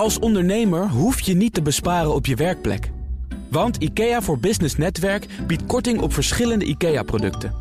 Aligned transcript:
Als 0.00 0.18
ondernemer 0.18 0.88
hoef 0.88 1.20
je 1.20 1.34
niet 1.34 1.54
te 1.54 1.62
besparen 1.62 2.14
op 2.14 2.26
je 2.26 2.34
werkplek. 2.34 2.90
Want 3.50 3.76
IKEA 3.76 4.22
voor 4.22 4.38
Business 4.38 4.76
Netwerk 4.76 5.26
biedt 5.46 5.66
korting 5.66 6.00
op 6.00 6.12
verschillende 6.12 6.64
IKEA-producten. 6.64 7.54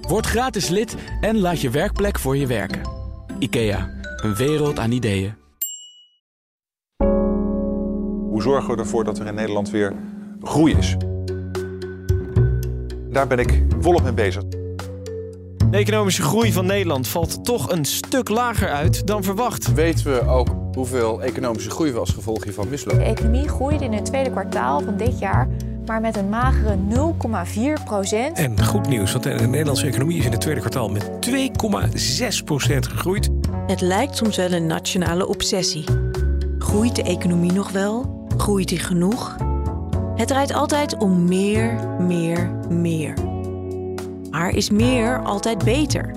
Word 0.00 0.26
gratis 0.26 0.68
lid 0.68 0.96
en 1.20 1.38
laat 1.38 1.60
je 1.60 1.70
werkplek 1.70 2.18
voor 2.18 2.36
je 2.36 2.46
werken. 2.46 2.80
IKEA, 3.38 3.90
een 4.16 4.34
wereld 4.34 4.78
aan 4.78 4.90
ideeën. 4.90 5.34
Hoe 8.30 8.42
zorgen 8.42 8.74
we 8.74 8.80
ervoor 8.80 9.04
dat 9.04 9.18
er 9.18 9.26
in 9.26 9.34
Nederland 9.34 9.70
weer 9.70 9.94
groei 10.40 10.74
is? 10.74 10.96
Daar 13.10 13.26
ben 13.26 13.38
ik 13.38 13.62
volop 13.80 14.02
mee 14.02 14.12
bezig. 14.12 14.42
De 15.56 15.76
economische 15.76 16.22
groei 16.22 16.52
van 16.52 16.66
Nederland 16.66 17.08
valt 17.08 17.44
toch 17.44 17.70
een 17.70 17.84
stuk 17.84 18.28
lager 18.28 18.68
uit 18.68 19.06
dan 19.06 19.22
verwacht. 19.22 19.74
Weten 19.74 20.12
we 20.12 20.26
ook 20.26 20.65
hoeveel 20.76 21.22
economische 21.22 21.70
groei 21.70 21.92
we 21.92 21.98
als 21.98 22.10
gevolg 22.10 22.44
hiervan 22.44 22.68
mislopen? 22.68 23.04
De 23.04 23.10
economie 23.10 23.48
groeide 23.48 23.84
in 23.84 23.92
het 23.92 24.04
tweede 24.04 24.30
kwartaal 24.30 24.80
van 24.80 24.96
dit 24.96 25.18
jaar 25.18 25.48
maar 25.86 26.00
met 26.00 26.16
een 26.16 26.28
magere 26.28 26.76
0,4 27.78 27.84
procent. 27.84 28.38
En 28.38 28.64
goed 28.64 28.88
nieuws, 28.88 29.12
want 29.12 29.24
de 29.24 29.30
Nederlandse 29.30 29.86
economie 29.86 30.18
is 30.18 30.24
in 30.24 30.32
het 30.32 30.40
tweede 30.40 30.60
kwartaal 30.60 30.88
met 30.88 31.10
2,6 32.40 32.44
procent 32.44 32.86
gegroeid. 32.86 33.30
Het 33.66 33.80
lijkt 33.80 34.16
soms 34.16 34.36
wel 34.36 34.52
een 34.52 34.66
nationale 34.66 35.26
obsessie. 35.26 35.84
Groeit 36.58 36.96
de 36.96 37.02
economie 37.02 37.52
nog 37.52 37.70
wel? 37.70 38.26
Groeit 38.36 38.68
die 38.68 38.78
genoeg? 38.78 39.36
Het 40.16 40.28
draait 40.28 40.52
altijd 40.52 40.96
om 40.96 41.24
meer, 41.24 41.74
meer, 41.98 42.50
meer. 42.68 43.14
Maar 44.30 44.50
is 44.50 44.70
meer 44.70 45.22
altijd 45.22 45.64
beter? 45.64 46.10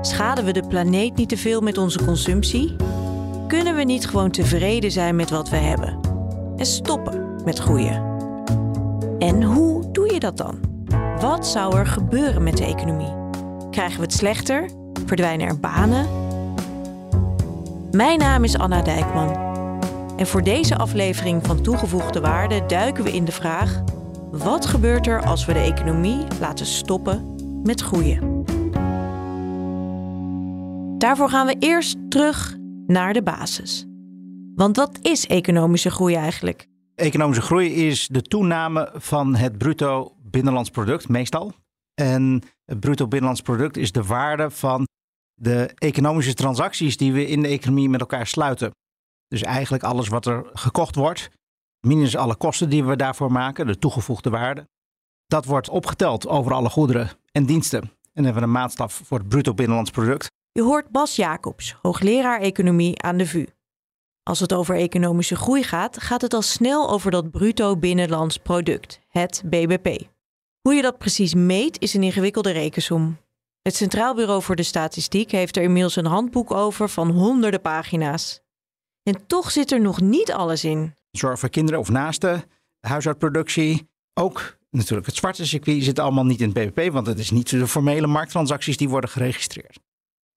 Schaden 0.00 0.44
we 0.44 0.52
de 0.52 0.66
planeet 0.68 1.16
niet 1.16 1.28
te 1.28 1.36
veel 1.36 1.60
met 1.60 1.78
onze 1.78 2.04
consumptie? 2.04 2.76
Kunnen 3.50 3.76
we 3.76 3.82
niet 3.82 4.06
gewoon 4.06 4.30
tevreden 4.30 4.90
zijn 4.90 5.16
met 5.16 5.30
wat 5.30 5.48
we 5.48 5.56
hebben? 5.56 6.00
En 6.56 6.66
stoppen 6.66 7.42
met 7.44 7.58
groeien? 7.58 8.18
En 9.18 9.42
hoe 9.42 9.90
doe 9.92 10.12
je 10.12 10.20
dat 10.20 10.36
dan? 10.36 10.58
Wat 11.20 11.46
zou 11.46 11.76
er 11.76 11.86
gebeuren 11.86 12.42
met 12.42 12.56
de 12.56 12.64
economie? 12.64 13.12
Krijgen 13.70 13.96
we 13.96 14.02
het 14.02 14.12
slechter? 14.12 14.70
Verdwijnen 15.06 15.46
er 15.46 15.60
banen? 15.60 16.06
Mijn 17.90 18.18
naam 18.18 18.44
is 18.44 18.58
Anna 18.58 18.82
Dijkman. 18.82 19.36
En 20.16 20.26
voor 20.26 20.42
deze 20.42 20.76
aflevering 20.76 21.46
van 21.46 21.62
Toegevoegde 21.62 22.20
Waarde 22.20 22.66
duiken 22.66 23.04
we 23.04 23.12
in 23.12 23.24
de 23.24 23.32
vraag: 23.32 23.82
wat 24.30 24.66
gebeurt 24.66 25.06
er 25.06 25.26
als 25.26 25.44
we 25.44 25.52
de 25.52 25.58
economie 25.58 26.26
laten 26.40 26.66
stoppen 26.66 27.36
met 27.62 27.80
groeien? 27.80 28.44
Daarvoor 30.98 31.28
gaan 31.28 31.46
we 31.46 31.56
eerst 31.58 31.96
terug 32.08 32.58
naar 32.90 33.12
de 33.12 33.22
basis. 33.22 33.86
Want 34.54 34.76
wat 34.76 34.98
is 35.02 35.26
economische 35.26 35.90
groei 35.90 36.14
eigenlijk? 36.14 36.68
Economische 36.94 37.42
groei 37.42 37.72
is 37.86 38.08
de 38.08 38.22
toename 38.22 38.92
van 38.94 39.34
het 39.34 39.58
bruto 39.58 40.16
binnenlands 40.22 40.70
product, 40.70 41.08
meestal. 41.08 41.52
En 41.94 42.42
het 42.64 42.80
bruto 42.80 43.08
binnenlands 43.08 43.42
product 43.42 43.76
is 43.76 43.92
de 43.92 44.04
waarde 44.04 44.50
van 44.50 44.88
de 45.34 45.70
economische 45.74 46.34
transacties 46.34 46.96
die 46.96 47.12
we 47.12 47.26
in 47.26 47.42
de 47.42 47.48
economie 47.48 47.88
met 47.88 48.00
elkaar 48.00 48.26
sluiten. 48.26 48.70
Dus 49.28 49.42
eigenlijk 49.42 49.82
alles 49.82 50.08
wat 50.08 50.26
er 50.26 50.50
gekocht 50.52 50.94
wordt, 50.94 51.30
minus 51.86 52.16
alle 52.16 52.36
kosten 52.36 52.70
die 52.70 52.84
we 52.84 52.96
daarvoor 52.96 53.32
maken, 53.32 53.66
de 53.66 53.78
toegevoegde 53.78 54.30
waarde. 54.30 54.68
Dat 55.26 55.44
wordt 55.44 55.68
opgeteld 55.68 56.28
over 56.28 56.52
alle 56.52 56.68
goederen 56.68 57.10
en 57.32 57.46
diensten. 57.46 57.80
En 57.80 57.90
dan 58.12 58.24
hebben 58.24 58.42
we 58.42 58.48
een 58.48 58.54
maatstaf 58.54 59.00
voor 59.04 59.18
het 59.18 59.28
bruto 59.28 59.54
binnenlands 59.54 59.90
product. 59.90 60.28
Je 60.52 60.62
hoort 60.62 60.90
Bas 60.90 61.16
Jacobs, 61.16 61.76
hoogleraar 61.82 62.40
economie 62.40 63.02
aan 63.02 63.16
de 63.16 63.26
VU. 63.26 63.46
Als 64.22 64.40
het 64.40 64.52
over 64.52 64.76
economische 64.76 65.36
groei 65.36 65.62
gaat, 65.62 66.02
gaat 66.02 66.20
het 66.20 66.34
al 66.34 66.42
snel 66.42 66.90
over 66.90 67.10
dat 67.10 67.30
bruto 67.30 67.76
binnenlands 67.76 68.36
product, 68.36 69.00
het 69.08 69.42
BBP. 69.44 70.08
Hoe 70.60 70.74
je 70.74 70.82
dat 70.82 70.98
precies 70.98 71.34
meet 71.34 71.80
is 71.80 71.94
een 71.94 72.02
ingewikkelde 72.02 72.50
rekensom. 72.50 73.18
Het 73.62 73.76
Centraal 73.76 74.14
Bureau 74.14 74.42
voor 74.42 74.56
de 74.56 74.62
Statistiek 74.62 75.30
heeft 75.30 75.56
er 75.56 75.62
inmiddels 75.62 75.96
een 75.96 76.06
handboek 76.06 76.50
over 76.50 76.88
van 76.88 77.10
honderden 77.10 77.60
pagina's. 77.60 78.40
En 79.02 79.26
toch 79.26 79.50
zit 79.50 79.72
er 79.72 79.80
nog 79.80 80.00
niet 80.00 80.32
alles 80.32 80.64
in. 80.64 80.94
Zorg 81.10 81.38
voor 81.38 81.48
kinderen 81.48 81.80
of 81.80 81.88
naasten, 81.88 82.44
huishoudproductie, 82.80 83.90
ook 84.14 84.58
natuurlijk 84.70 85.06
het 85.06 85.16
zwarte 85.16 85.46
circuit 85.46 85.84
zit 85.84 85.98
allemaal 85.98 86.26
niet 86.26 86.40
in 86.40 86.52
het 86.54 86.72
BBP, 86.72 86.92
want 86.92 87.06
het 87.06 87.18
is 87.18 87.30
niet 87.30 87.50
de 87.50 87.66
formele 87.66 88.06
markttransacties 88.06 88.76
die 88.76 88.88
worden 88.88 89.10
geregistreerd. 89.10 89.80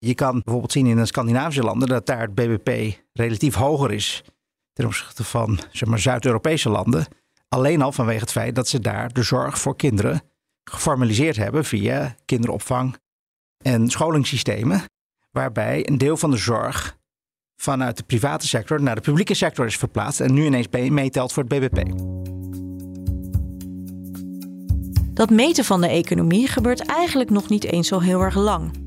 Je 0.06 0.16
kan 0.16 0.32
bijvoorbeeld 0.32 0.72
zien 0.72 0.86
in 0.86 0.96
de 0.96 1.06
Scandinavische 1.06 1.64
landen 1.64 1.88
dat 1.88 2.06
daar 2.06 2.22
het 2.22 2.36
BBP 2.36 3.00
relatief 3.14 3.56
hoger 3.56 3.92
is 3.92 4.24
ten 4.74 4.86
opzichte 4.86 5.24
van 5.24 5.60
zeg 5.72 5.90
maar, 5.90 6.00
Zuid-Europese 6.00 6.70
landen. 6.70 7.06
Alleen 7.48 7.82
al 7.82 7.92
vanwege 7.92 8.20
het 8.20 8.32
feit 8.32 8.56
dat 8.56 8.68
ze 8.68 8.80
daar 8.80 9.14
de 9.14 9.24
zorg 9.24 9.60
voor 9.60 9.76
kinderen 9.76 10.22
geformaliseerd 10.64 11.36
hebben 11.36 11.66
via 11.66 12.16
kinderopvang 12.26 12.98
en 13.58 13.90
scholingssystemen. 13.90 14.82
Waarbij 15.32 15.88
een 15.88 15.98
deel 15.98 16.18
van 16.18 16.32
de 16.32 16.38
zorg 16.38 16.98
vanuit 17.56 17.98
de 17.98 18.04
private 18.04 18.48
sector 18.48 18.82
naar 18.82 18.96
de 18.96 19.02
publieke 19.02 19.34
sector 19.34 19.66
is 19.66 19.78
verplaatst 19.78 20.20
en 20.20 20.34
nu 20.34 20.46
ineens 20.46 20.68
meetelt 20.70 21.34
voor 21.34 21.44
het 21.48 21.60
BBP. 21.60 21.82
Dat 25.14 25.30
meten 25.30 25.66
van 25.66 25.82
de 25.82 25.88
economie 25.88 26.48
gebeurt 26.48 26.86
eigenlijk 26.86 27.30
nog 27.30 27.50
niet 27.50 27.64
eens 27.64 27.88
zo 27.88 28.00
heel 28.00 28.22
erg 28.22 28.36
lang. 28.36 28.83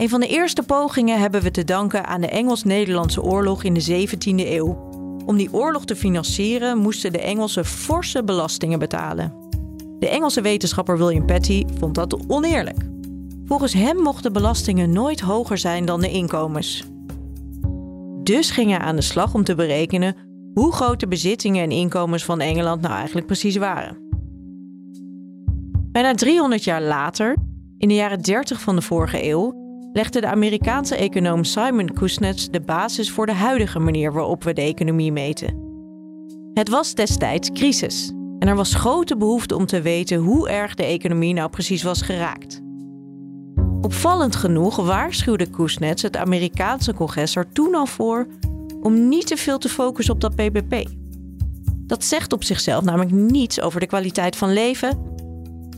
Een 0.00 0.08
van 0.08 0.20
de 0.20 0.26
eerste 0.26 0.62
pogingen 0.62 1.20
hebben 1.20 1.42
we 1.42 1.50
te 1.50 1.64
danken 1.64 2.06
aan 2.06 2.20
de 2.20 2.28
Engels-Nederlandse 2.28 3.22
oorlog 3.22 3.62
in 3.62 3.74
de 3.74 4.06
17e 4.08 4.48
eeuw. 4.48 4.88
Om 5.26 5.36
die 5.36 5.52
oorlog 5.52 5.84
te 5.84 5.96
financieren 5.96 6.78
moesten 6.78 7.12
de 7.12 7.20
Engelsen 7.20 7.64
forse 7.64 8.24
belastingen 8.24 8.78
betalen. 8.78 9.32
De 9.98 10.08
Engelse 10.08 10.40
wetenschapper 10.40 10.98
William 10.98 11.26
Petty 11.26 11.64
vond 11.78 11.94
dat 11.94 12.28
oneerlijk. 12.28 12.76
Volgens 13.44 13.72
hem 13.72 13.96
mochten 13.96 14.32
belastingen 14.32 14.92
nooit 14.92 15.20
hoger 15.20 15.58
zijn 15.58 15.84
dan 15.84 16.00
de 16.00 16.10
inkomens. 16.10 16.84
Dus 18.22 18.50
ging 18.50 18.70
hij 18.70 18.78
aan 18.78 18.96
de 18.96 19.02
slag 19.02 19.34
om 19.34 19.44
te 19.44 19.54
berekenen 19.54 20.16
hoe 20.54 20.72
groot 20.72 21.00
de 21.00 21.08
bezittingen 21.08 21.62
en 21.62 21.70
inkomens 21.70 22.24
van 22.24 22.40
Engeland 22.40 22.80
nou 22.80 22.94
eigenlijk 22.94 23.26
precies 23.26 23.56
waren. 23.56 23.96
Bijna 25.92 26.14
300 26.14 26.64
jaar 26.64 26.82
later, 26.82 27.36
in 27.78 27.88
de 27.88 27.94
jaren 27.94 28.20
30 28.20 28.60
van 28.60 28.76
de 28.76 28.82
vorige 28.82 29.28
eeuw, 29.28 29.59
legde 29.92 30.20
de 30.20 30.26
Amerikaanse 30.26 30.96
econoom 30.96 31.44
Simon 31.44 31.92
Kuznets 31.92 32.50
de 32.50 32.60
basis 32.60 33.10
voor 33.10 33.26
de 33.26 33.32
huidige 33.32 33.78
manier 33.78 34.12
waarop 34.12 34.44
we 34.44 34.52
de 34.52 34.60
economie 34.60 35.12
meten. 35.12 35.68
Het 36.54 36.68
was 36.68 36.94
destijds 36.94 37.50
crisis 37.52 38.12
en 38.38 38.48
er 38.48 38.56
was 38.56 38.74
grote 38.74 39.16
behoefte 39.16 39.56
om 39.56 39.66
te 39.66 39.80
weten 39.80 40.18
hoe 40.18 40.48
erg 40.48 40.74
de 40.74 40.84
economie 40.84 41.34
nou 41.34 41.50
precies 41.50 41.82
was 41.82 42.02
geraakt. 42.02 42.60
Opvallend 43.80 44.36
genoeg 44.36 44.76
waarschuwde 44.76 45.46
Kuznets 45.46 46.02
het 46.02 46.16
Amerikaanse 46.16 46.94
congres 46.94 47.36
er 47.36 47.52
toen 47.52 47.74
al 47.74 47.86
voor 47.86 48.26
om 48.82 49.08
niet 49.08 49.26
te 49.26 49.36
veel 49.36 49.58
te 49.58 49.68
focussen 49.68 50.14
op 50.14 50.20
dat 50.20 50.36
BBP. 50.36 50.88
Dat 51.86 52.04
zegt 52.04 52.32
op 52.32 52.44
zichzelf 52.44 52.84
namelijk 52.84 53.10
niets 53.10 53.60
over 53.60 53.80
de 53.80 53.86
kwaliteit 53.86 54.36
van 54.36 54.52
leven 54.52 54.98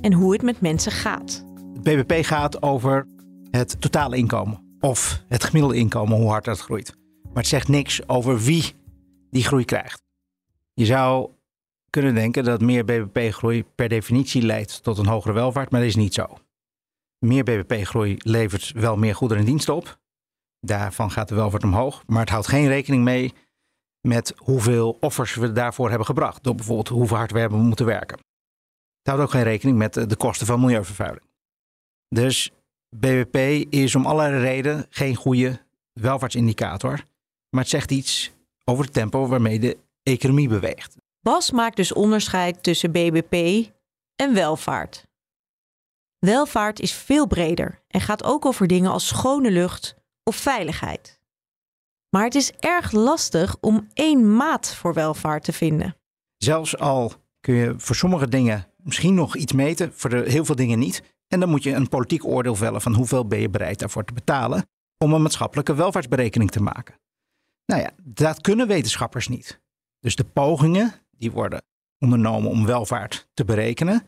en 0.00 0.12
hoe 0.12 0.32
het 0.32 0.42
met 0.42 0.60
mensen 0.60 0.92
gaat. 0.92 1.44
Het 1.74 1.82
BBP 1.82 2.24
gaat 2.24 2.62
over 2.62 3.06
het 3.52 3.80
totale 3.80 4.16
inkomen 4.16 4.76
of 4.80 5.24
het 5.28 5.44
gemiddelde 5.44 5.76
inkomen, 5.76 6.16
hoe 6.16 6.28
hard 6.28 6.44
dat 6.44 6.60
groeit. 6.60 6.94
Maar 7.22 7.42
het 7.42 7.46
zegt 7.46 7.68
niks 7.68 8.08
over 8.08 8.38
wie 8.38 8.74
die 9.30 9.44
groei 9.44 9.64
krijgt. 9.64 10.02
Je 10.74 10.84
zou 10.84 11.30
kunnen 11.90 12.14
denken 12.14 12.44
dat 12.44 12.60
meer 12.60 12.84
BBP-groei 12.84 13.64
per 13.64 13.88
definitie 13.88 14.42
leidt 14.42 14.82
tot 14.82 14.98
een 14.98 15.06
hogere 15.06 15.32
welvaart, 15.32 15.70
maar 15.70 15.80
dat 15.80 15.88
is 15.88 15.96
niet 15.96 16.14
zo. 16.14 16.26
Meer 17.18 17.44
BBP-groei 17.44 18.16
levert 18.18 18.72
wel 18.72 18.96
meer 18.96 19.14
goederen 19.14 19.42
en 19.42 19.48
diensten 19.48 19.74
op. 19.74 19.98
Daarvan 20.60 21.10
gaat 21.10 21.28
de 21.28 21.34
welvaart 21.34 21.64
omhoog, 21.64 22.02
maar 22.06 22.20
het 22.20 22.30
houdt 22.30 22.46
geen 22.46 22.66
rekening 22.66 23.04
mee 23.04 23.32
met 24.00 24.32
hoeveel 24.36 24.96
offers 25.00 25.34
we 25.34 25.52
daarvoor 25.52 25.88
hebben 25.88 26.06
gebracht. 26.06 26.44
Door 26.44 26.54
bijvoorbeeld 26.54 26.88
hoeveel 26.88 27.16
hard 27.16 27.32
we 27.32 27.38
hebben 27.38 27.58
moeten 27.58 27.86
werken. 27.86 28.18
Het 28.98 29.06
houdt 29.06 29.22
ook 29.22 29.30
geen 29.30 29.42
rekening 29.42 29.78
met 29.78 29.94
de 29.94 30.16
kosten 30.16 30.46
van 30.46 30.60
milieuvervuiling. 30.60 31.26
Dus 32.08 32.50
BBP 32.96 33.36
is 33.72 33.94
om 33.94 34.06
allerlei 34.06 34.42
redenen 34.42 34.86
geen 34.90 35.14
goede 35.14 35.60
welvaartsindicator. 35.92 37.04
Maar 37.50 37.60
het 37.60 37.70
zegt 37.70 37.90
iets 37.90 38.32
over 38.64 38.84
het 38.84 38.92
tempo 38.92 39.26
waarmee 39.26 39.58
de 39.58 39.76
economie 40.02 40.48
beweegt. 40.48 40.96
Bas 41.20 41.50
maakt 41.50 41.76
dus 41.76 41.92
onderscheid 41.92 42.62
tussen 42.62 42.92
BBP 42.92 43.66
en 44.16 44.34
welvaart. 44.34 45.06
Welvaart 46.18 46.80
is 46.80 46.92
veel 46.92 47.26
breder 47.26 47.80
en 47.88 48.00
gaat 48.00 48.24
ook 48.24 48.46
over 48.46 48.66
dingen 48.66 48.90
als 48.90 49.06
schone 49.06 49.50
lucht 49.50 49.94
of 50.22 50.36
veiligheid. 50.36 51.20
Maar 52.08 52.24
het 52.24 52.34
is 52.34 52.52
erg 52.52 52.92
lastig 52.92 53.56
om 53.60 53.88
één 53.92 54.36
maat 54.36 54.74
voor 54.74 54.94
welvaart 54.94 55.44
te 55.44 55.52
vinden. 55.52 55.96
Zelfs 56.36 56.78
al 56.78 57.12
kun 57.40 57.54
je 57.54 57.74
voor 57.76 57.96
sommige 57.96 58.28
dingen 58.28 58.66
misschien 58.76 59.14
nog 59.14 59.36
iets 59.36 59.52
meten, 59.52 59.92
voor 59.94 60.10
de, 60.10 60.24
heel 60.26 60.44
veel 60.44 60.56
dingen 60.56 60.78
niet. 60.78 61.02
En 61.32 61.40
dan 61.40 61.48
moet 61.48 61.62
je 61.62 61.72
een 61.72 61.88
politiek 61.88 62.24
oordeel 62.24 62.54
vellen 62.54 62.80
van 62.80 62.94
hoeveel 62.94 63.26
ben 63.26 63.40
je 63.40 63.50
bereid 63.50 63.78
daarvoor 63.78 64.04
te 64.04 64.12
betalen 64.12 64.66
om 64.98 65.12
een 65.12 65.22
maatschappelijke 65.22 65.74
welvaartsberekening 65.74 66.50
te 66.50 66.62
maken. 66.62 66.94
Nou 67.66 67.82
ja, 67.82 67.90
dat 68.02 68.40
kunnen 68.40 68.66
wetenschappers 68.66 69.28
niet. 69.28 69.60
Dus 69.98 70.16
de 70.16 70.24
pogingen 70.24 70.92
die 71.10 71.32
worden 71.32 71.62
ondernomen 71.98 72.50
om 72.50 72.66
welvaart 72.66 73.28
te 73.34 73.44
berekenen, 73.44 74.04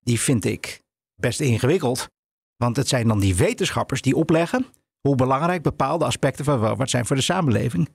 die 0.00 0.20
vind 0.20 0.44
ik 0.44 0.82
best 1.14 1.40
ingewikkeld. 1.40 2.08
Want 2.56 2.76
het 2.76 2.88
zijn 2.88 3.08
dan 3.08 3.20
die 3.20 3.36
wetenschappers 3.36 4.02
die 4.02 4.16
opleggen 4.16 4.66
hoe 5.00 5.16
belangrijk 5.16 5.62
bepaalde 5.62 6.04
aspecten 6.04 6.44
van 6.44 6.60
welvaart 6.60 6.90
zijn 6.90 7.06
voor 7.06 7.16
de 7.16 7.22
samenleving. 7.22 7.88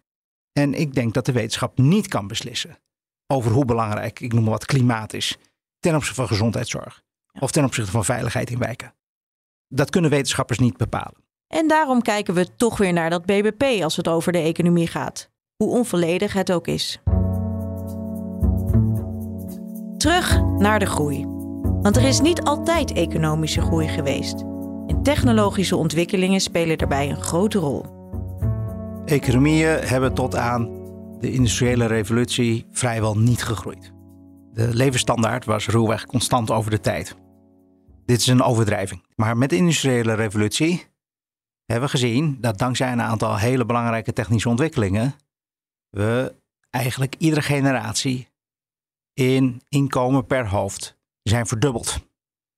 En 0.51 0.73
ik 0.73 0.93
denk 0.93 1.13
dat 1.13 1.25
de 1.25 1.31
wetenschap 1.31 1.77
niet 1.77 2.07
kan 2.07 2.27
beslissen 2.27 2.77
over 3.27 3.51
hoe 3.51 3.65
belangrijk, 3.65 4.19
ik 4.19 4.33
noem 4.33 4.43
maar 4.43 4.51
wat, 4.51 4.65
klimaat 4.65 5.13
is 5.13 5.37
ten 5.79 5.95
opzichte 5.95 6.15
van 6.15 6.27
gezondheidszorg 6.27 7.03
of 7.39 7.51
ten 7.51 7.63
opzichte 7.63 7.91
van 7.91 8.05
veiligheid 8.05 8.49
in 8.49 8.59
wijken. 8.59 8.93
Dat 9.67 9.89
kunnen 9.89 10.09
wetenschappers 10.09 10.59
niet 10.59 10.77
bepalen. 10.77 11.23
En 11.47 11.67
daarom 11.67 12.01
kijken 12.01 12.33
we 12.33 12.55
toch 12.55 12.77
weer 12.77 12.93
naar 12.93 13.09
dat 13.09 13.25
BBP 13.25 13.83
als 13.83 13.95
het 13.95 14.07
over 14.07 14.31
de 14.31 14.37
economie 14.37 14.87
gaat, 14.87 15.29
hoe 15.55 15.69
onvolledig 15.69 16.33
het 16.33 16.51
ook 16.51 16.67
is. 16.67 16.99
Terug 19.97 20.41
naar 20.57 20.79
de 20.79 20.85
groei. 20.85 21.25
Want 21.81 21.95
er 21.95 22.03
is 22.03 22.21
niet 22.21 22.41
altijd 22.41 22.93
economische 22.93 23.61
groei 23.61 23.87
geweest. 23.87 24.41
En 24.87 24.99
technologische 25.03 25.75
ontwikkelingen 25.75 26.39
spelen 26.39 26.77
daarbij 26.77 27.09
een 27.09 27.21
grote 27.21 27.57
rol. 27.57 27.85
Economieën 29.05 29.79
hebben 29.79 30.13
tot 30.13 30.35
aan 30.35 30.69
de 31.19 31.31
industriële 31.31 31.85
revolutie 31.85 32.65
vrijwel 32.71 33.17
niet 33.17 33.43
gegroeid. 33.43 33.93
De 34.53 34.75
levensstandaard 34.75 35.45
was 35.45 35.67
ruwweg 35.67 36.05
constant 36.05 36.51
over 36.51 36.71
de 36.71 36.79
tijd. 36.79 37.15
Dit 38.05 38.19
is 38.19 38.27
een 38.27 38.41
overdrijving. 38.41 39.05
Maar 39.15 39.37
met 39.37 39.49
de 39.49 39.55
industriële 39.55 40.13
revolutie 40.13 40.85
hebben 41.65 41.89
we 41.89 41.97
gezien 41.97 42.37
dat 42.41 42.57
dankzij 42.57 42.91
een 42.91 43.01
aantal 43.01 43.37
hele 43.37 43.65
belangrijke 43.65 44.13
technische 44.13 44.49
ontwikkelingen 44.49 45.15
we 45.89 46.35
eigenlijk 46.69 47.15
iedere 47.17 47.41
generatie 47.41 48.27
in 49.13 49.61
inkomen 49.69 50.25
per 50.25 50.47
hoofd 50.47 50.97
zijn 51.23 51.47
verdubbeld. 51.47 51.99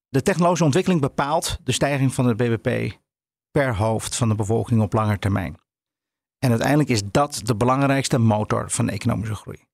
De 0.10 0.22
technologische 0.22 0.66
ontwikkeling 0.66 1.02
bepaalt 1.02 1.60
de 1.64 1.72
stijging 1.72 2.14
van 2.14 2.26
het 2.26 2.38
BBP 2.38 3.00
per 3.52 3.76
hoofd 3.76 4.16
van 4.16 4.30
de 4.30 4.36
bevolking 4.36 4.82
op 4.82 4.94
lange 4.94 5.20
termijn. 5.20 5.62
En 6.40 6.50
uiteindelijk 6.50 6.90
is 6.90 7.02
dat 7.12 7.42
de 7.44 7.56
belangrijkste 7.56 8.18
motor 8.18 8.72
van 8.72 8.90
economische 8.90 9.36
groei. 9.36 9.66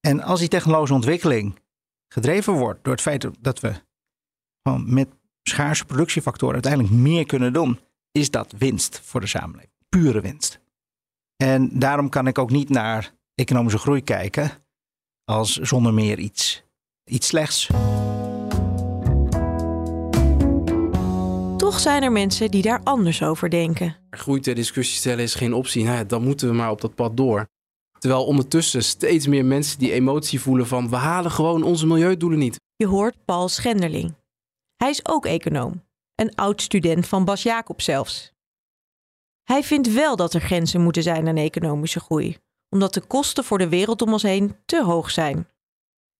En 0.00 0.20
als 0.22 0.40
die 0.40 0.48
technologische 0.48 0.94
ontwikkeling 0.94 1.58
gedreven 2.12 2.52
wordt 2.52 2.84
door 2.84 2.92
het 2.92 3.02
feit 3.02 3.28
dat 3.40 3.60
we 3.60 3.88
gewoon 4.62 4.94
met 4.94 5.08
schaarse 5.42 5.84
productiefactoren 5.84 6.54
uiteindelijk 6.54 6.92
meer 6.92 7.26
kunnen 7.26 7.52
doen, 7.52 7.78
is 8.12 8.30
dat 8.30 8.54
winst 8.58 9.00
voor 9.04 9.20
de 9.20 9.26
samenleving. 9.26 9.72
Pure 9.88 10.20
winst. 10.20 10.60
En 11.36 11.70
daarom 11.72 12.08
kan 12.08 12.26
ik 12.26 12.38
ook 12.38 12.50
niet 12.50 12.68
naar 12.68 13.12
economische 13.34 13.78
groei 13.78 14.02
kijken 14.04 14.50
als 15.24 15.56
zonder 15.56 15.94
meer 15.94 16.18
iets, 16.18 16.62
iets 17.04 17.26
slechts. 17.26 17.66
Toch 21.56 21.80
zijn 21.80 22.02
er 22.02 22.12
mensen 22.12 22.50
die 22.50 22.62
daar 22.62 22.80
anders 22.84 23.22
over 23.22 23.50
denken. 23.50 23.96
Groei 24.10 24.40
ter 24.40 24.54
discussie 24.54 24.96
stellen 24.96 25.24
is 25.24 25.34
geen 25.34 25.52
optie. 25.54 25.84
Nou 25.84 25.96
ja, 25.96 26.04
dan 26.04 26.22
moeten 26.22 26.48
we 26.48 26.54
maar 26.54 26.70
op 26.70 26.80
dat 26.80 26.94
pad 26.94 27.16
door. 27.16 27.46
Terwijl 27.98 28.24
ondertussen 28.24 28.82
steeds 28.84 29.26
meer 29.26 29.44
mensen 29.44 29.78
die 29.78 29.92
emotie 29.92 30.40
voelen 30.40 30.66
van 30.66 30.90
we 30.90 30.96
halen 30.96 31.30
gewoon 31.30 31.62
onze 31.62 31.86
milieudoelen 31.86 32.38
niet. 32.38 32.60
Je 32.76 32.86
hoort 32.86 33.14
Paul 33.24 33.48
Schenderling. 33.48 34.14
Hij 34.80 34.90
is 34.90 35.06
ook 35.06 35.26
econoom, 35.26 35.84
een 36.14 36.34
oud 36.34 36.62
student 36.62 37.06
van 37.06 37.24
Bas 37.24 37.42
Jacob 37.42 37.80
zelfs. 37.80 38.32
Hij 39.42 39.62
vindt 39.62 39.92
wel 39.92 40.16
dat 40.16 40.34
er 40.34 40.40
grenzen 40.40 40.80
moeten 40.80 41.02
zijn 41.02 41.28
aan 41.28 41.36
economische 41.36 42.00
groei, 42.00 42.36
omdat 42.68 42.94
de 42.94 43.00
kosten 43.00 43.44
voor 43.44 43.58
de 43.58 43.68
wereld 43.68 44.02
om 44.02 44.12
ons 44.12 44.22
heen 44.22 44.56
te 44.64 44.84
hoog 44.84 45.10
zijn. 45.10 45.48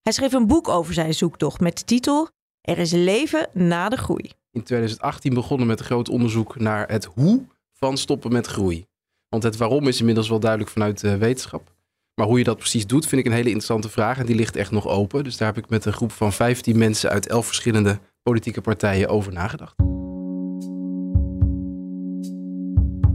Hij 0.01 0.13
schreef 0.13 0.33
een 0.33 0.47
boek 0.47 0.67
over 0.67 0.93
zijn 0.93 1.13
zoektocht 1.13 1.59
met 1.59 1.77
de 1.77 1.83
titel 1.83 2.29
Er 2.61 2.77
is 2.77 2.91
leven 2.91 3.49
na 3.53 3.89
de 3.89 3.97
groei. 3.97 4.31
In 4.51 4.63
2018 4.63 5.33
begonnen 5.33 5.67
met 5.67 5.79
een 5.79 5.85
groot 5.85 6.09
onderzoek 6.09 6.59
naar 6.59 6.87
het 6.87 7.05
hoe 7.05 7.45
van 7.73 7.97
stoppen 7.97 8.31
met 8.31 8.47
groei. 8.47 8.85
Want 9.27 9.43
het 9.43 9.57
waarom 9.57 9.87
is 9.87 9.99
inmiddels 9.99 10.29
wel 10.29 10.39
duidelijk 10.39 10.71
vanuit 10.71 10.99
de 10.99 11.17
wetenschap. 11.17 11.73
Maar 12.15 12.27
hoe 12.27 12.37
je 12.37 12.43
dat 12.43 12.57
precies 12.57 12.87
doet, 12.87 13.07
vind 13.07 13.21
ik 13.21 13.27
een 13.27 13.37
hele 13.37 13.49
interessante 13.49 13.89
vraag. 13.89 14.17
En 14.17 14.25
die 14.25 14.35
ligt 14.35 14.55
echt 14.55 14.71
nog 14.71 14.87
open. 14.87 15.23
Dus 15.23 15.37
daar 15.37 15.53
heb 15.53 15.63
ik 15.63 15.69
met 15.69 15.85
een 15.85 15.93
groep 15.93 16.11
van 16.11 16.33
15 16.33 16.77
mensen 16.77 17.09
uit 17.09 17.27
11 17.27 17.45
verschillende 17.45 17.99
politieke 18.23 18.61
partijen 18.61 19.09
over 19.09 19.33
nagedacht. 19.33 19.77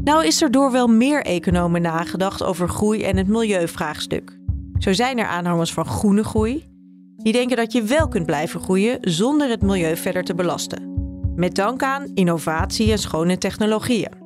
Nou 0.05 0.26
is 0.26 0.43
er 0.43 0.50
door 0.50 0.73
wel 0.73 0.87
meer 0.87 1.23
economen 1.23 1.82
nagedacht 1.82 2.43
over 2.43 2.69
groei 2.69 3.03
en 3.03 3.17
het 3.17 3.29
milieuvraagstuk. 3.29 4.38
Zo 4.79 4.93
zijn 4.93 5.19
er 5.19 5.26
aanhangers 5.26 5.73
van 5.73 5.85
groene 5.85 6.25
groei, 6.25 6.64
die 7.17 7.32
denken 7.32 7.56
dat 7.56 7.73
je 7.73 7.82
wel 7.82 8.08
kunt 8.08 8.26
blijven 8.26 8.61
groeien 8.61 8.99
zonder 9.00 9.49
het 9.49 9.62
milieu 9.62 9.97
verder 9.97 10.25
te 10.25 10.35
belasten. 10.35 10.94
Met 11.35 11.55
dank 11.55 11.82
aan 11.82 12.11
innovatie 12.14 12.91
en 12.91 12.99
schone 12.99 13.38
technologieën. 13.38 14.25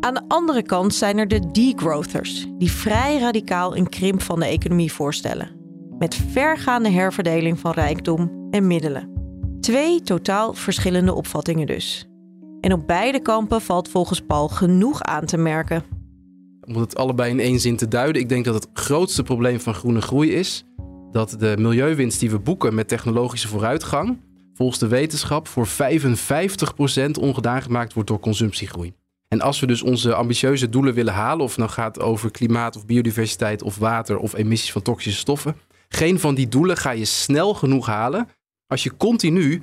Aan 0.00 0.14
de 0.14 0.22
andere 0.28 0.62
kant 0.62 0.94
zijn 0.94 1.18
er 1.18 1.28
de 1.28 1.50
degrowthers, 1.50 2.46
die 2.58 2.70
vrij 2.70 3.18
radicaal 3.18 3.76
een 3.76 3.88
krimp 3.88 4.22
van 4.22 4.40
de 4.40 4.46
economie 4.46 4.92
voorstellen. 4.92 5.50
Met 5.98 6.14
vergaande 6.14 6.90
herverdeling 6.90 7.58
van 7.58 7.72
rijkdom 7.72 8.48
en 8.50 8.66
middelen. 8.66 9.17
Twee 9.68 10.02
totaal 10.02 10.54
verschillende 10.54 11.14
opvattingen 11.14 11.66
dus. 11.66 12.06
En 12.60 12.72
op 12.72 12.86
beide 12.86 13.20
kampen 13.20 13.60
valt 13.60 13.88
volgens 13.88 14.20
Paul 14.20 14.48
genoeg 14.48 15.02
aan 15.02 15.24
te 15.24 15.36
merken. 15.36 15.82
Om 16.60 16.76
het 16.76 16.96
allebei 16.96 17.30
in 17.30 17.40
één 17.40 17.60
zin 17.60 17.76
te 17.76 17.88
duiden, 17.88 18.22
ik 18.22 18.28
denk 18.28 18.44
dat 18.44 18.54
het 18.54 18.68
grootste 18.72 19.22
probleem 19.22 19.60
van 19.60 19.74
groene 19.74 20.00
groei 20.00 20.32
is 20.32 20.64
dat 21.12 21.36
de 21.38 21.54
milieuwinst 21.58 22.20
die 22.20 22.30
we 22.30 22.38
boeken 22.38 22.74
met 22.74 22.88
technologische 22.88 23.48
vooruitgang, 23.48 24.20
volgens 24.54 24.78
de 24.78 24.88
wetenschap 24.88 25.48
voor 25.48 25.68
55% 25.68 27.10
ongedaan 27.20 27.62
gemaakt 27.62 27.92
wordt 27.92 28.08
door 28.08 28.20
consumptiegroei. 28.20 28.94
En 29.28 29.40
als 29.40 29.60
we 29.60 29.66
dus 29.66 29.82
onze 29.82 30.14
ambitieuze 30.14 30.68
doelen 30.68 30.94
willen 30.94 31.14
halen, 31.14 31.44
of 31.44 31.50
het 31.50 31.58
nou 31.58 31.70
gaat 31.70 32.00
over 32.00 32.30
klimaat 32.30 32.76
of 32.76 32.86
biodiversiteit 32.86 33.62
of 33.62 33.78
water 33.78 34.18
of 34.18 34.34
emissies 34.34 34.72
van 34.72 34.82
toxische 34.82 35.18
stoffen, 35.18 35.56
geen 35.88 36.18
van 36.20 36.34
die 36.34 36.48
doelen 36.48 36.76
ga 36.76 36.90
je 36.90 37.04
snel 37.04 37.54
genoeg 37.54 37.86
halen 37.86 38.28
als 38.68 38.82
je 38.82 38.96
continu 38.96 39.62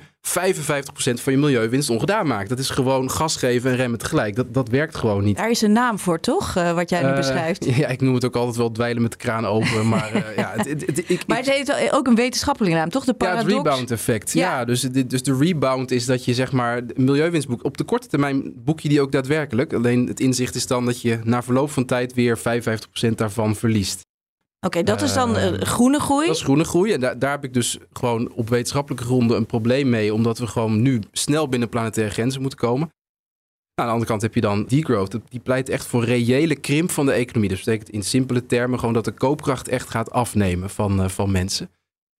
van 1.22 1.32
je 1.32 1.38
milieuwinst 1.38 1.90
ongedaan 1.90 2.26
maakt. 2.26 2.48
Dat 2.48 2.58
is 2.58 2.70
gewoon 2.70 3.10
gas 3.10 3.36
geven 3.36 3.70
en 3.70 3.76
remmen 3.76 3.98
tegelijk. 3.98 4.36
Dat, 4.36 4.54
dat 4.54 4.68
werkt 4.68 4.96
gewoon 4.96 5.24
niet. 5.24 5.36
Daar 5.36 5.50
is 5.50 5.62
een 5.62 5.72
naam 5.72 5.98
voor, 5.98 6.20
toch? 6.20 6.56
Uh, 6.56 6.72
wat 6.72 6.90
jij 6.90 7.02
nu 7.02 7.08
Uh, 7.08 7.16
beschrijft. 7.16 7.64
Ja, 7.76 7.88
ik 7.88 8.00
noem 8.00 8.14
het 8.14 8.24
ook 8.24 8.36
altijd 8.36 8.56
wel 8.56 8.70
dwijlen 8.72 9.02
met 9.02 9.10
de 9.10 9.16
kraan 9.16 9.44
open. 9.46 9.88
Maar, 9.88 10.14
uh, 10.16 10.36
ja, 10.36 10.52
het, 10.56 10.68
het, 10.68 10.86
het, 10.86 11.10
ik, 11.10 11.26
Maar 11.26 11.36
het 11.36 11.50
heeft 11.50 11.92
ook 11.92 12.06
een 12.06 12.14
wetenschappelijke 12.14 12.76
naam, 12.78 12.90
toch? 12.90 13.04
De 13.04 13.14
Ja, 13.18 13.26
het 13.26 13.34
paradox. 13.36 13.64
rebound 13.68 13.90
effect. 13.90 14.32
Ja. 14.32 14.58
Ja, 14.58 14.64
dus, 14.64 14.80
de- 14.80 15.06
dus 15.06 15.22
de 15.22 15.36
rebound 15.36 15.90
is 15.90 16.06
dat 16.06 16.24
je 16.24 16.34
zeg 16.34 16.52
maar 16.52 16.82
milieuwinst 16.94 17.48
boekt. 17.48 17.62
Op 17.62 17.76
de 17.76 17.84
korte 17.84 18.06
termijn 18.08 18.52
boek 18.56 18.80
je 18.80 18.88
die 18.88 19.00
ook 19.00 19.12
daadwerkelijk. 19.12 19.72
Alleen 19.72 20.06
het 20.06 20.20
inzicht 20.20 20.54
is 20.54 20.66
dan 20.66 20.84
dat 20.84 21.00
je 21.00 21.18
na 21.24 21.42
verloop 21.42 21.70
van 21.70 21.84
tijd 21.84 22.14
weer 22.14 22.38
55% 22.38 23.14
daarvan 23.14 23.56
verliest. 23.56 24.05
Oké, 24.66 24.82
dat 24.82 25.02
is 25.02 25.12
dan 25.12 25.36
eh, 25.36 25.46
Eh, 25.54 25.60
groene 25.60 26.00
groei. 26.00 26.26
Dat 26.26 26.36
is 26.36 26.42
groene 26.42 26.64
groei. 26.64 26.92
En 26.92 27.00
daar, 27.00 27.18
daar 27.18 27.30
heb 27.30 27.44
ik 27.44 27.54
dus 27.54 27.78
gewoon 27.92 28.32
op 28.32 28.48
wetenschappelijke 28.48 29.04
gronden 29.04 29.36
een 29.36 29.46
probleem 29.46 29.88
mee. 29.88 30.14
Omdat 30.14 30.38
we 30.38 30.46
gewoon 30.46 30.82
nu 30.82 31.00
snel 31.12 31.48
binnen 31.48 31.68
planetaire 31.68 32.12
grenzen 32.12 32.40
moeten 32.40 32.58
komen. 32.58 32.90
Nou, 33.74 33.88
aan 33.88 33.94
de 33.96 34.00
andere 34.02 34.10
kant 34.10 34.22
heb 34.22 34.34
je 34.34 34.40
dan 34.40 34.64
degrowth. 34.68 35.18
Die 35.28 35.40
pleit 35.40 35.68
echt 35.68 35.86
voor 35.86 36.04
reële 36.04 36.56
krimp 36.56 36.90
van 36.90 37.06
de 37.06 37.12
economie. 37.12 37.48
Dus 37.48 37.58
dat 37.64 37.66
betekent 37.74 37.94
in 37.94 38.02
simpele 38.02 38.46
termen 38.46 38.78
gewoon 38.78 38.94
dat 38.94 39.04
de 39.04 39.12
koopkracht 39.12 39.68
echt 39.68 39.90
gaat 39.90 40.10
afnemen 40.10 40.70
van, 40.70 41.02
eh, 41.02 41.08
van 41.08 41.30
mensen. 41.30 41.70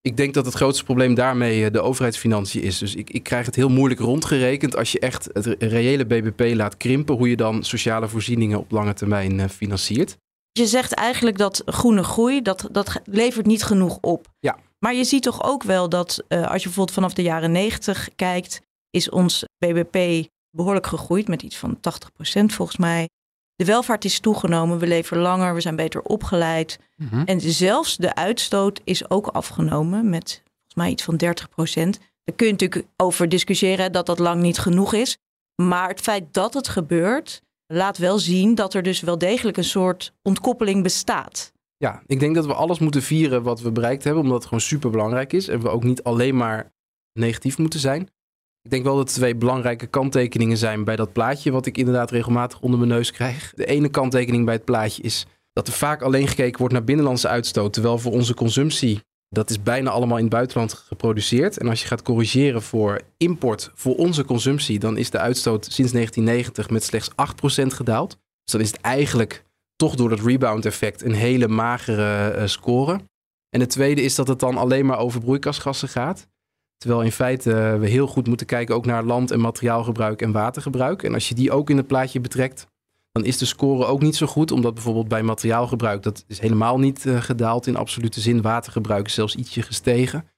Ik 0.01 0.17
denk 0.17 0.35
dat 0.35 0.45
het 0.45 0.55
grootste 0.55 0.85
probleem 0.85 1.15
daarmee 1.15 1.65
eh, 1.65 1.73
de 1.73 1.81
overheidsfinanciën 1.81 2.63
is. 2.63 2.79
Dus 2.79 2.95
ik, 2.95 3.11
ik 3.11 3.23
krijg 3.23 3.47
het 3.47 3.55
heel 3.55 3.69
moeilijk 3.69 4.01
rondgerekend 4.01 4.77
als 4.77 4.93
je 4.93 4.99
echt 5.01 5.29
het 5.33 5.47
re- 5.47 5.57
reële 5.59 6.07
BBP 6.07 6.55
laat 6.55 6.77
krimpen. 6.77 7.17
Hoe 7.17 7.29
je 7.29 7.37
dan 7.37 7.65
sociale 7.65 8.09
voorzieningen 8.09 8.59
op 8.59 8.71
lange 8.71 8.95
termijn 8.95 9.51
financiert. 9.51 10.17
Je 10.57 10.67
zegt 10.67 10.93
eigenlijk 10.93 11.39
dat 11.39 11.63
groene 11.67 12.05
groei, 12.05 12.43
dat, 12.43 12.69
dat 12.71 13.01
levert 13.05 13.47
niet 13.47 13.63
genoeg 13.63 13.99
op. 14.01 14.27
Ja. 14.41 14.57
Maar 14.79 14.95
je 14.95 15.05
ziet 15.05 15.23
toch 15.23 15.45
ook 15.45 15.63
wel 15.63 15.89
dat 15.89 16.25
eh, 16.29 16.39
als 16.39 16.63
je 16.63 16.69
bijvoorbeeld 16.69 16.93
vanaf 16.93 17.15
de 17.15 17.23
jaren 17.23 17.53
90 17.53 18.09
kijkt, 18.17 18.61
is 18.91 19.11
ons 19.11 19.45
BBP 19.59 20.29
behoorlijk 20.51 20.87
gegroeid 20.87 21.29
met 21.29 21.43
iets 21.43 21.57
van 21.57 21.77
80% 21.77 21.81
volgens 22.45 22.77
mij. 22.77 23.09
De 23.55 23.65
welvaart 23.65 24.05
is 24.05 24.21
toegenomen, 24.21 24.79
we 24.79 24.87
leven 24.87 25.19
langer, 25.19 25.55
we 25.55 25.61
zijn 25.61 25.77
beter 25.77 26.03
opgeleid. 26.03 26.79
En 27.25 27.41
zelfs 27.41 27.97
de 27.97 28.15
uitstoot 28.15 28.81
is 28.85 29.11
ook 29.11 29.27
afgenomen 29.27 30.09
met 30.09 30.43
volgens 30.45 30.75
mij 30.75 30.91
iets 30.91 31.03
van 31.03 31.15
30% 31.15 31.99
Daar 32.25 32.37
kun 32.37 32.47
je 32.47 32.53
natuurlijk 32.53 32.87
over 32.97 33.29
discussiëren 33.29 33.93
dat 33.93 34.07
dat 34.07 34.19
lang 34.19 34.43
niet 34.43 34.59
genoeg 34.59 34.93
is. 34.93 35.17
Maar 35.63 35.89
het 35.89 36.01
feit 36.01 36.25
dat 36.33 36.55
het 36.55 36.69
gebeurt, 36.69 37.43
laat 37.67 37.99
wel 37.99 38.19
zien 38.19 38.55
dat 38.55 38.75
er 38.75 38.83
dus 38.83 39.01
wel 39.01 39.19
degelijk 39.19 39.57
een 39.57 39.65
soort 39.65 40.13
ontkoppeling 40.23 40.83
bestaat. 40.83 41.53
Ja, 41.77 42.03
ik 42.07 42.21
denk 42.21 42.35
dat 42.35 42.47
we 42.47 42.55
alles 42.55 42.79
moeten 42.79 43.03
vieren 43.03 43.43
wat 43.43 43.61
we 43.61 43.73
bereikt 43.73 44.05
hebben, 44.05 44.23
omdat 44.23 44.37
het 44.37 44.47
gewoon 44.47 44.61
super 44.61 44.91
belangrijk 44.91 45.33
is. 45.33 45.49
En 45.49 45.61
we 45.61 45.69
ook 45.69 45.85
niet 45.85 46.03
alleen 46.03 46.37
maar 46.37 46.73
negatief 47.13 47.59
moeten 47.59 47.81
zijn. 47.81 48.03
Ik 48.63 48.71
denk 48.71 48.85
wel 48.85 48.97
dat 48.97 49.09
er 49.09 49.15
twee 49.15 49.37
belangrijke 49.37 49.87
kanttekeningen 49.87 50.57
zijn 50.57 50.85
bij 50.85 50.97
dat 50.97 51.13
plaatje, 51.13 51.51
wat 51.51 51.67
ik 51.67 51.79
inderdaad 51.79 52.11
regelmatig 52.11 52.61
onder 52.61 52.79
mijn 52.79 52.91
neus 52.91 53.11
krijg. 53.11 53.53
De 53.55 53.67
ene 53.67 53.89
kanttekening 53.89 54.45
bij 54.45 54.55
het 54.55 54.65
plaatje 54.65 55.03
is 55.03 55.27
dat 55.53 55.67
er 55.67 55.73
vaak 55.73 56.03
alleen 56.03 56.29
gekeken 56.29 56.59
wordt 56.59 56.75
naar 56.75 56.85
binnenlandse 56.85 57.29
uitstoot, 57.29 57.73
terwijl 57.73 57.99
voor 57.99 58.13
onze 58.13 58.35
consumptie 58.35 59.01
dat 59.37 59.51
is 59.51 59.63
bijna 59.63 59.91
allemaal 59.91 60.17
in 60.17 60.25
het 60.25 60.33
buitenland 60.33 60.73
geproduceerd. 60.73 61.59
En 61.59 61.69
als 61.69 61.81
je 61.81 61.87
gaat 61.87 62.03
corrigeren 62.03 62.63
voor 62.63 63.01
import 63.17 63.71
voor 63.75 63.97
onze 63.97 64.25
consumptie, 64.25 64.79
dan 64.79 64.97
is 64.97 65.11
de 65.11 65.19
uitstoot 65.19 65.65
sinds 65.65 65.93
1990 65.93 66.71
met 66.71 66.85
slechts 66.85 67.11
8% 67.11 67.67
gedaald. 67.67 68.11
Dus 68.43 68.53
dan 68.53 68.61
is 68.61 68.71
het 68.71 68.81
eigenlijk 68.81 69.45
toch 69.75 69.95
door 69.95 70.09
dat 70.09 70.21
rebound-effect 70.21 71.03
een 71.03 71.15
hele 71.15 71.49
magere 71.49 72.37
uh, 72.37 72.47
score. 72.47 73.01
En 73.49 73.61
het 73.61 73.71
tweede 73.71 74.03
is 74.03 74.15
dat 74.15 74.29
het 74.29 74.41
dan 74.41 74.57
alleen 74.57 74.87
maar 74.87 74.99
over 74.99 75.21
broeikasgassen 75.21 75.89
gaat. 75.89 76.27
Terwijl 76.77 77.03
in 77.03 77.13
feite 77.13 77.51
uh, 77.51 77.79
we 77.79 77.89
heel 77.89 78.07
goed 78.07 78.27
moeten 78.27 78.47
kijken 78.47 78.75
ook 78.75 78.87
naar 78.87 79.05
land- 79.05 79.31
en 79.31 79.41
materiaalgebruik 79.41 80.23
en 80.23 80.33
watergebruik. 80.33 81.03
En 81.03 81.15
als 81.15 81.29
je 81.29 81.35
die 81.35 81.53
ook 81.53 81.71
in 81.71 81.77
het 81.77 81.87
plaatje 81.87 82.21
betrekt, 82.21 82.67
dan 83.17 83.25
is 83.25 83.39
de 83.39 83.45
score 83.45 83.85
ook 83.85 84.03
niet 84.03 84.17
zo 84.17 84.27
goed. 84.27 84.51
Omdat 84.51 84.75
bijvoorbeeld 84.75 85.09
bij 85.09 85.23
materiaalgebruik, 85.23 86.03
dat 86.03 86.25
is 86.27 86.41
helemaal 86.41 86.79
niet 86.79 87.05
uh, 87.05 87.21
gedaald 87.21 87.67
in 87.67 87.77
absolute 87.77 88.21
zin. 88.21 88.43
Watergebruik 88.43 89.07
is 89.07 89.15
zelfs 89.15 89.37
ietsje 89.37 89.63
gestegen. 89.63 90.29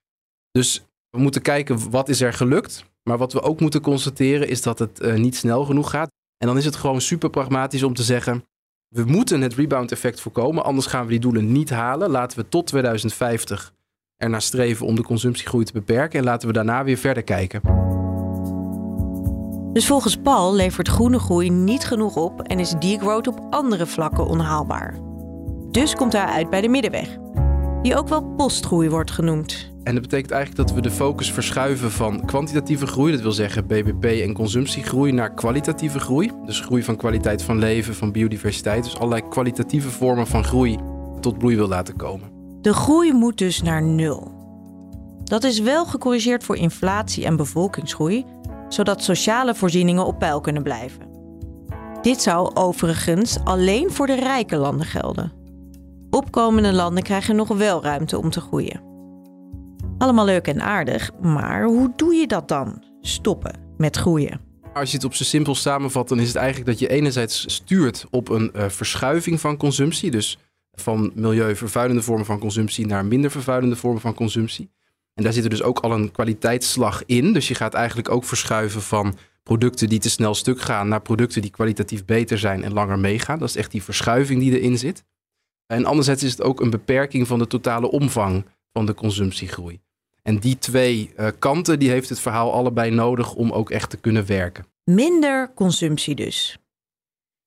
Dus 0.50 0.84
we 1.10 1.18
moeten 1.18 1.42
kijken 1.42 1.90
wat 1.90 2.08
is 2.08 2.20
er 2.20 2.32
gelukt. 2.32 2.84
Maar 3.02 3.18
wat 3.18 3.32
we 3.32 3.40
ook 3.40 3.60
moeten 3.60 3.80
constateren 3.80 4.48
is 4.48 4.62
dat 4.62 4.78
het 4.78 5.00
uh, 5.00 5.14
niet 5.14 5.36
snel 5.36 5.64
genoeg 5.64 5.90
gaat. 5.90 6.10
En 6.36 6.46
dan 6.46 6.56
is 6.56 6.64
het 6.64 6.76
gewoon 6.76 7.00
super 7.00 7.30
pragmatisch 7.30 7.82
om 7.82 7.94
te 7.94 8.02
zeggen... 8.02 8.44
we 8.88 9.04
moeten 9.04 9.40
het 9.40 9.54
rebound 9.54 9.92
effect 9.92 10.20
voorkomen, 10.20 10.64
anders 10.64 10.86
gaan 10.86 11.04
we 11.04 11.10
die 11.10 11.20
doelen 11.20 11.52
niet 11.52 11.70
halen. 11.70 12.10
Laten 12.10 12.38
we 12.38 12.48
tot 12.48 12.66
2050 12.66 13.72
ernaar 14.16 14.42
streven 14.42 14.86
om 14.86 14.94
de 14.94 15.02
consumptiegroei 15.02 15.64
te 15.64 15.72
beperken... 15.72 16.18
en 16.18 16.24
laten 16.24 16.48
we 16.48 16.54
daarna 16.54 16.84
weer 16.84 16.98
verder 16.98 17.22
kijken. 17.22 17.87
Dus 19.72 19.86
volgens 19.86 20.16
Paul 20.16 20.54
levert 20.54 20.88
groene 20.88 21.18
groei 21.18 21.50
niet 21.50 21.84
genoeg 21.84 22.16
op 22.16 22.42
en 22.42 22.58
is 22.58 22.74
degrowth 22.78 23.26
op 23.26 23.40
andere 23.50 23.86
vlakken 23.86 24.26
onhaalbaar. 24.26 24.98
Dus 25.70 25.94
komt 25.94 26.12
hij 26.12 26.24
uit 26.24 26.50
bij 26.50 26.60
de 26.60 26.68
middenweg, 26.68 27.16
die 27.82 27.96
ook 27.96 28.08
wel 28.08 28.22
postgroei 28.22 28.90
wordt 28.90 29.10
genoemd. 29.10 29.70
En 29.82 29.94
dat 29.94 30.02
betekent 30.02 30.30
eigenlijk 30.30 30.68
dat 30.68 30.76
we 30.76 30.82
de 30.82 30.90
focus 30.90 31.32
verschuiven 31.32 31.90
van 31.90 32.24
kwantitatieve 32.24 32.86
groei, 32.86 33.12
dat 33.12 33.20
wil 33.20 33.32
zeggen 33.32 33.66
BBP 33.66 34.04
en 34.04 34.32
consumptiegroei, 34.32 35.12
naar 35.12 35.34
kwalitatieve 35.34 36.00
groei. 36.00 36.30
Dus 36.44 36.60
groei 36.60 36.82
van 36.82 36.96
kwaliteit 36.96 37.42
van 37.42 37.58
leven, 37.58 37.94
van 37.94 38.12
biodiversiteit. 38.12 38.84
Dus 38.84 38.96
allerlei 38.96 39.28
kwalitatieve 39.28 39.90
vormen 39.90 40.26
van 40.26 40.44
groei 40.44 40.78
tot 41.20 41.38
bloei 41.38 41.56
wil 41.56 41.68
laten 41.68 41.96
komen. 41.96 42.28
De 42.60 42.74
groei 42.74 43.12
moet 43.12 43.38
dus 43.38 43.62
naar 43.62 43.82
nul. 43.82 44.32
Dat 45.24 45.44
is 45.44 45.60
wel 45.60 45.86
gecorrigeerd 45.86 46.44
voor 46.44 46.56
inflatie 46.56 47.24
en 47.24 47.36
bevolkingsgroei, 47.36 48.24
zodat 48.68 49.02
sociale 49.02 49.54
voorzieningen 49.54 50.06
op 50.06 50.18
peil 50.18 50.40
kunnen 50.40 50.62
blijven. 50.62 51.06
Dit 52.02 52.22
zou 52.22 52.54
overigens 52.54 53.38
alleen 53.44 53.90
voor 53.90 54.06
de 54.06 54.14
rijke 54.14 54.56
landen 54.56 54.86
gelden. 54.86 55.32
Opkomende 56.10 56.72
landen 56.72 57.02
krijgen 57.02 57.36
nog 57.36 57.48
wel 57.48 57.82
ruimte 57.82 58.18
om 58.18 58.30
te 58.30 58.40
groeien. 58.40 58.86
Allemaal 59.98 60.24
leuk 60.24 60.46
en 60.46 60.60
aardig, 60.60 61.10
maar 61.20 61.64
hoe 61.64 61.92
doe 61.96 62.14
je 62.14 62.26
dat 62.26 62.48
dan? 62.48 62.82
Stoppen 63.00 63.60
met 63.76 63.96
groeien. 63.96 64.40
Als 64.72 64.90
je 64.90 64.96
het 64.96 65.06
op 65.06 65.14
zo 65.14 65.24
simpel 65.24 65.54
samenvat, 65.54 66.08
dan 66.08 66.20
is 66.20 66.26
het 66.26 66.36
eigenlijk 66.36 66.66
dat 66.66 66.78
je 66.78 66.88
enerzijds 66.88 67.54
stuurt 67.54 68.06
op 68.10 68.28
een 68.28 68.50
uh, 68.56 68.68
verschuiving 68.68 69.40
van 69.40 69.56
consumptie. 69.56 70.10
Dus 70.10 70.38
van 70.72 71.12
milieuvervuilende 71.14 72.02
vormen 72.02 72.26
van 72.26 72.38
consumptie 72.38 72.86
naar 72.86 73.04
minder 73.04 73.30
vervuilende 73.30 73.76
vormen 73.76 74.00
van 74.00 74.14
consumptie. 74.14 74.70
En 75.18 75.24
daar 75.24 75.32
zit 75.32 75.44
er 75.44 75.50
dus 75.50 75.62
ook 75.62 75.78
al 75.78 75.92
een 75.92 76.10
kwaliteitsslag 76.10 77.02
in. 77.06 77.32
Dus 77.32 77.48
je 77.48 77.54
gaat 77.54 77.74
eigenlijk 77.74 78.08
ook 78.08 78.24
verschuiven 78.24 78.82
van 78.82 79.16
producten 79.42 79.88
die 79.88 79.98
te 79.98 80.10
snel 80.10 80.34
stuk 80.34 80.60
gaan 80.60 80.88
naar 80.88 81.00
producten 81.00 81.42
die 81.42 81.50
kwalitatief 81.50 82.04
beter 82.04 82.38
zijn 82.38 82.64
en 82.64 82.72
langer 82.72 82.98
meegaan. 82.98 83.38
Dat 83.38 83.48
is 83.48 83.56
echt 83.56 83.70
die 83.70 83.82
verschuiving 83.82 84.40
die 84.40 84.58
erin 84.58 84.78
zit. 84.78 85.04
En 85.66 85.84
anderzijds 85.84 86.22
is 86.22 86.30
het 86.30 86.42
ook 86.42 86.60
een 86.60 86.70
beperking 86.70 87.26
van 87.26 87.38
de 87.38 87.46
totale 87.46 87.90
omvang 87.90 88.44
van 88.72 88.86
de 88.86 88.94
consumptiegroei. 88.94 89.80
En 90.22 90.38
die 90.38 90.58
twee 90.58 91.12
uh, 91.16 91.28
kanten 91.38 91.78
die 91.78 91.90
heeft 91.90 92.08
het 92.08 92.20
verhaal 92.20 92.52
allebei 92.52 92.90
nodig 92.90 93.34
om 93.34 93.52
ook 93.52 93.70
echt 93.70 93.90
te 93.90 93.96
kunnen 93.96 94.26
werken. 94.26 94.66
Minder 94.84 95.52
consumptie 95.54 96.14
dus. 96.14 96.58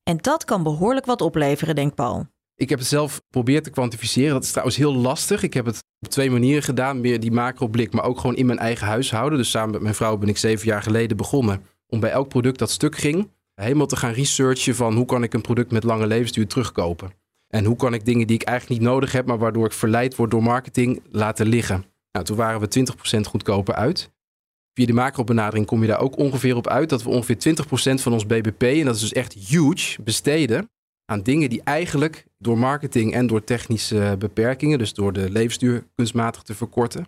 En 0.04 0.18
dat 0.18 0.46
kan 0.46 0.64
behoorlijk 0.64 1.06
wat 1.06 1.22
opleveren, 1.22 1.76
denkt 1.76 1.96
Paul. 1.96 2.28
Ik 2.62 2.70
heb 2.70 2.80
het 2.80 2.88
zelf 2.88 3.16
geprobeerd 3.16 3.64
te 3.64 3.70
kwantificeren. 3.70 4.34
Dat 4.34 4.44
is 4.44 4.50
trouwens 4.50 4.78
heel 4.78 4.96
lastig. 4.96 5.44
Ik 5.44 5.54
heb 5.54 5.66
het 5.66 5.84
op 6.00 6.10
twee 6.10 6.32
manieren 6.32 6.64
gedaan. 6.64 7.02
Meer 7.02 7.20
die 7.20 7.32
macro-blik, 7.32 7.94
maar 7.94 8.04
ook 8.04 8.20
gewoon 8.20 8.36
in 8.36 8.46
mijn 8.46 8.60
eigen 8.60 8.88
huishouden. 8.88 9.38
Dus 9.38 9.50
samen 9.50 9.72
met 9.72 9.82
mijn 9.82 9.96
vrouw 9.96 10.18
ben 10.18 10.30
ik 10.30 10.38
zeven 10.38 10.68
jaar 10.68 10.82
geleden 10.82 11.18
begonnen 11.18 11.64
om 11.88 12.00
bij 12.00 12.10
elk 12.10 12.28
product 12.28 12.60
dat 12.60 12.72
stuk 12.72 12.98
ging, 12.98 13.32
helemaal 13.54 13.86
te 13.86 13.96
gaan 13.96 14.14
researchen 14.14 14.76
van 14.76 14.96
hoe 14.96 15.06
kan 15.06 15.24
ik 15.24 15.34
een 15.34 15.42
product 15.42 15.72
met 15.72 15.84
lange 15.84 16.08
levensduur 16.08 16.48
terugkopen. 16.48 17.12
En 17.48 17.66
hoe 17.66 17.76
kan 17.76 17.94
ik 17.94 18.06
dingen 18.06 18.28
die 18.28 18.36
ik 18.36 18.44
eigenlijk 18.44 18.80
niet 18.80 18.90
nodig 18.90 19.12
heb, 19.12 19.26
maar 19.26 19.38
waardoor 19.38 19.66
ik 19.66 19.74
verleid 19.74 20.16
word 20.16 20.32
door 20.32 20.44
marketing, 20.44 21.02
laten 21.10 21.48
liggen. 21.48 21.86
Nou, 22.12 22.26
toen 22.26 22.38
waren 22.38 22.60
we 22.60 22.86
20% 23.18 23.20
goedkoper 23.22 23.74
uit. 23.74 24.12
Via 24.74 24.86
de 24.86 24.94
macro-benadering 24.94 25.66
kom 25.66 25.82
je 25.82 25.88
daar 25.88 26.02
ook 26.02 26.18
ongeveer 26.18 26.56
op 26.56 26.68
uit 26.68 26.90
dat 26.90 27.04
we 27.04 27.10
ongeveer 27.10 27.56
20% 27.98 28.02
van 28.02 28.14
ons 28.14 28.26
BBP, 28.26 28.64
en 28.64 28.86
dat 28.86 28.96
is 28.96 29.02
dus 29.02 29.14
echt 29.14 29.34
huge, 29.34 30.02
besteden 30.02 30.70
aan 31.12 31.22
dingen 31.22 31.50
die 31.50 31.62
eigenlijk 31.64 32.26
door 32.38 32.58
marketing 32.58 33.14
en 33.14 33.28
door 33.28 33.44
technische 33.44 34.16
beperkingen, 34.20 34.78
dus 34.78 34.94
door 34.94 35.14
de 35.14 35.30
levensduur 35.30 35.88
kunstmatig 35.96 36.42
te 36.42 36.56
verkorten, 36.56 37.08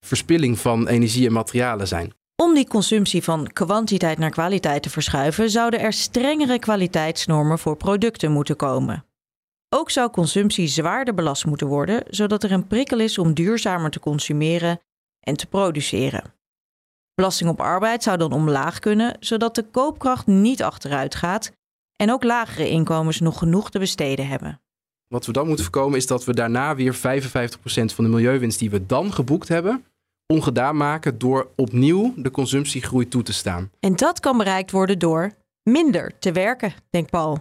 verspilling 0.00 0.58
van 0.58 0.88
energie 0.88 1.26
en 1.26 1.32
materialen 1.32 1.88
zijn. 1.88 2.12
Om 2.36 2.54
die 2.54 2.68
consumptie 2.68 3.22
van 3.22 3.52
kwantiteit 3.52 4.18
naar 4.18 4.30
kwaliteit 4.30 4.82
te 4.82 4.90
verschuiven, 4.90 5.50
zouden 5.50 5.80
er 5.80 5.92
strengere 5.92 6.58
kwaliteitsnormen 6.58 7.58
voor 7.58 7.76
producten 7.76 8.32
moeten 8.32 8.56
komen. 8.56 9.04
Ook 9.68 9.90
zou 9.90 10.10
consumptie 10.10 10.66
zwaarder 10.66 11.14
belast 11.14 11.46
moeten 11.46 11.66
worden, 11.66 12.02
zodat 12.08 12.42
er 12.42 12.52
een 12.52 12.66
prikkel 12.66 13.00
is 13.00 13.18
om 13.18 13.34
duurzamer 13.34 13.90
te 13.90 14.00
consumeren 14.00 14.80
en 15.20 15.36
te 15.36 15.46
produceren. 15.46 16.34
Belasting 17.14 17.50
op 17.50 17.60
arbeid 17.60 18.02
zou 18.02 18.18
dan 18.18 18.32
omlaag 18.32 18.78
kunnen, 18.78 19.16
zodat 19.20 19.54
de 19.54 19.62
koopkracht 19.62 20.26
niet 20.26 20.62
achteruit 20.62 21.14
gaat 21.14 21.52
en 21.96 22.12
ook 22.12 22.24
lagere 22.24 22.68
inkomens 22.68 23.20
nog 23.20 23.38
genoeg 23.38 23.70
te 23.70 23.78
besteden 23.78 24.28
hebben. 24.28 24.60
Wat 25.08 25.26
we 25.26 25.32
dan 25.32 25.46
moeten 25.46 25.64
voorkomen 25.64 25.98
is 25.98 26.06
dat 26.06 26.24
we 26.24 26.34
daarna 26.34 26.74
weer 26.74 26.94
55% 26.94 26.98
van 27.94 28.04
de 28.04 28.10
milieuwinst 28.10 28.58
die 28.58 28.70
we 28.70 28.86
dan 28.86 29.12
geboekt 29.12 29.48
hebben, 29.48 29.84
ongedaan 30.26 30.76
maken 30.76 31.18
door 31.18 31.50
opnieuw 31.56 32.14
de 32.16 32.30
consumptiegroei 32.30 33.08
toe 33.08 33.22
te 33.22 33.32
staan. 33.32 33.70
En 33.80 33.96
dat 33.96 34.20
kan 34.20 34.38
bereikt 34.38 34.70
worden 34.70 34.98
door 34.98 35.32
minder 35.62 36.18
te 36.18 36.32
werken, 36.32 36.72
denkt 36.90 37.10
Paul. 37.10 37.38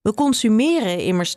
We 0.00 0.14
consumeren 0.14 0.98
immers 0.98 1.34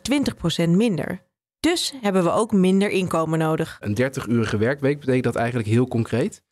20% 0.65 0.69
minder. 0.69 1.21
Dus 1.59 1.93
hebben 2.01 2.23
we 2.23 2.31
ook 2.31 2.51
minder 2.51 2.89
inkomen 2.89 3.39
nodig. 3.39 3.77
Een 3.79 3.97
30-urige 4.01 4.57
werkweek 4.57 4.99
betekent 4.99 5.23
dat 5.23 5.35
eigenlijk 5.35 5.67
heel 5.67 5.87
concreet. 5.87 6.43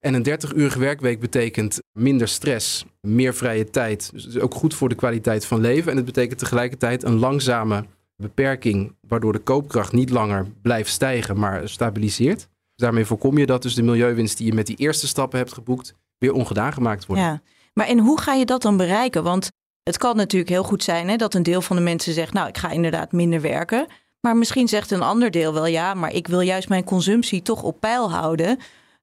En 0.00 0.14
een 0.14 0.26
30-urige 0.28 0.78
werkweek 0.78 1.20
betekent 1.20 1.78
minder 1.92 2.28
stress, 2.28 2.84
meer 3.00 3.34
vrije 3.34 3.70
tijd. 3.70 4.10
Dus 4.12 4.38
ook 4.38 4.54
goed 4.54 4.74
voor 4.74 4.88
de 4.88 4.94
kwaliteit 4.94 5.46
van 5.46 5.60
leven. 5.60 5.90
En 5.90 5.96
het 5.96 6.06
betekent 6.06 6.38
tegelijkertijd 6.38 7.02
een 7.02 7.18
langzame 7.18 7.84
beperking, 8.16 8.96
waardoor 9.08 9.32
de 9.32 9.38
koopkracht 9.38 9.92
niet 9.92 10.10
langer 10.10 10.46
blijft 10.62 10.90
stijgen, 10.90 11.38
maar 11.38 11.68
stabiliseert. 11.68 12.48
Daarmee 12.74 13.04
voorkom 13.04 13.38
je 13.38 13.46
dat 13.46 13.62
dus 13.62 13.74
de 13.74 13.82
milieuwinst 13.82 14.36
die 14.36 14.46
je 14.46 14.52
met 14.52 14.66
die 14.66 14.76
eerste 14.76 15.06
stappen 15.06 15.38
hebt 15.38 15.52
geboekt, 15.52 15.94
weer 16.18 16.32
ongedaan 16.32 16.72
gemaakt 16.72 17.06
wordt. 17.06 17.22
Ja, 17.22 17.42
maar 17.72 17.86
en 17.86 17.98
hoe 17.98 18.20
ga 18.20 18.34
je 18.34 18.44
dat 18.44 18.62
dan 18.62 18.76
bereiken? 18.76 19.22
Want 19.22 19.50
het 19.82 19.98
kan 19.98 20.16
natuurlijk 20.16 20.50
heel 20.50 20.62
goed 20.62 20.82
zijn 20.82 21.08
hè, 21.08 21.16
dat 21.16 21.34
een 21.34 21.42
deel 21.42 21.62
van 21.62 21.76
de 21.76 21.82
mensen 21.82 22.12
zegt, 22.12 22.32
nou, 22.32 22.48
ik 22.48 22.58
ga 22.58 22.70
inderdaad 22.70 23.12
minder 23.12 23.40
werken. 23.40 23.86
Maar 24.20 24.36
misschien 24.36 24.68
zegt 24.68 24.90
een 24.90 25.02
ander 25.02 25.30
deel 25.30 25.52
wel, 25.52 25.66
ja, 25.66 25.94
maar 25.94 26.12
ik 26.12 26.26
wil 26.26 26.40
juist 26.40 26.68
mijn 26.68 26.84
consumptie 26.84 27.42
toch 27.42 27.62
op 27.62 27.80
peil 27.80 28.10
houden. 28.12 28.58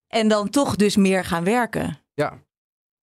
En 0.08 0.28
dan 0.28 0.50
toch 0.50 0.76
dus 0.76 0.96
meer 0.96 1.26
gaan 1.26 1.44
werken. 1.44 2.00
Ja, 2.14 2.40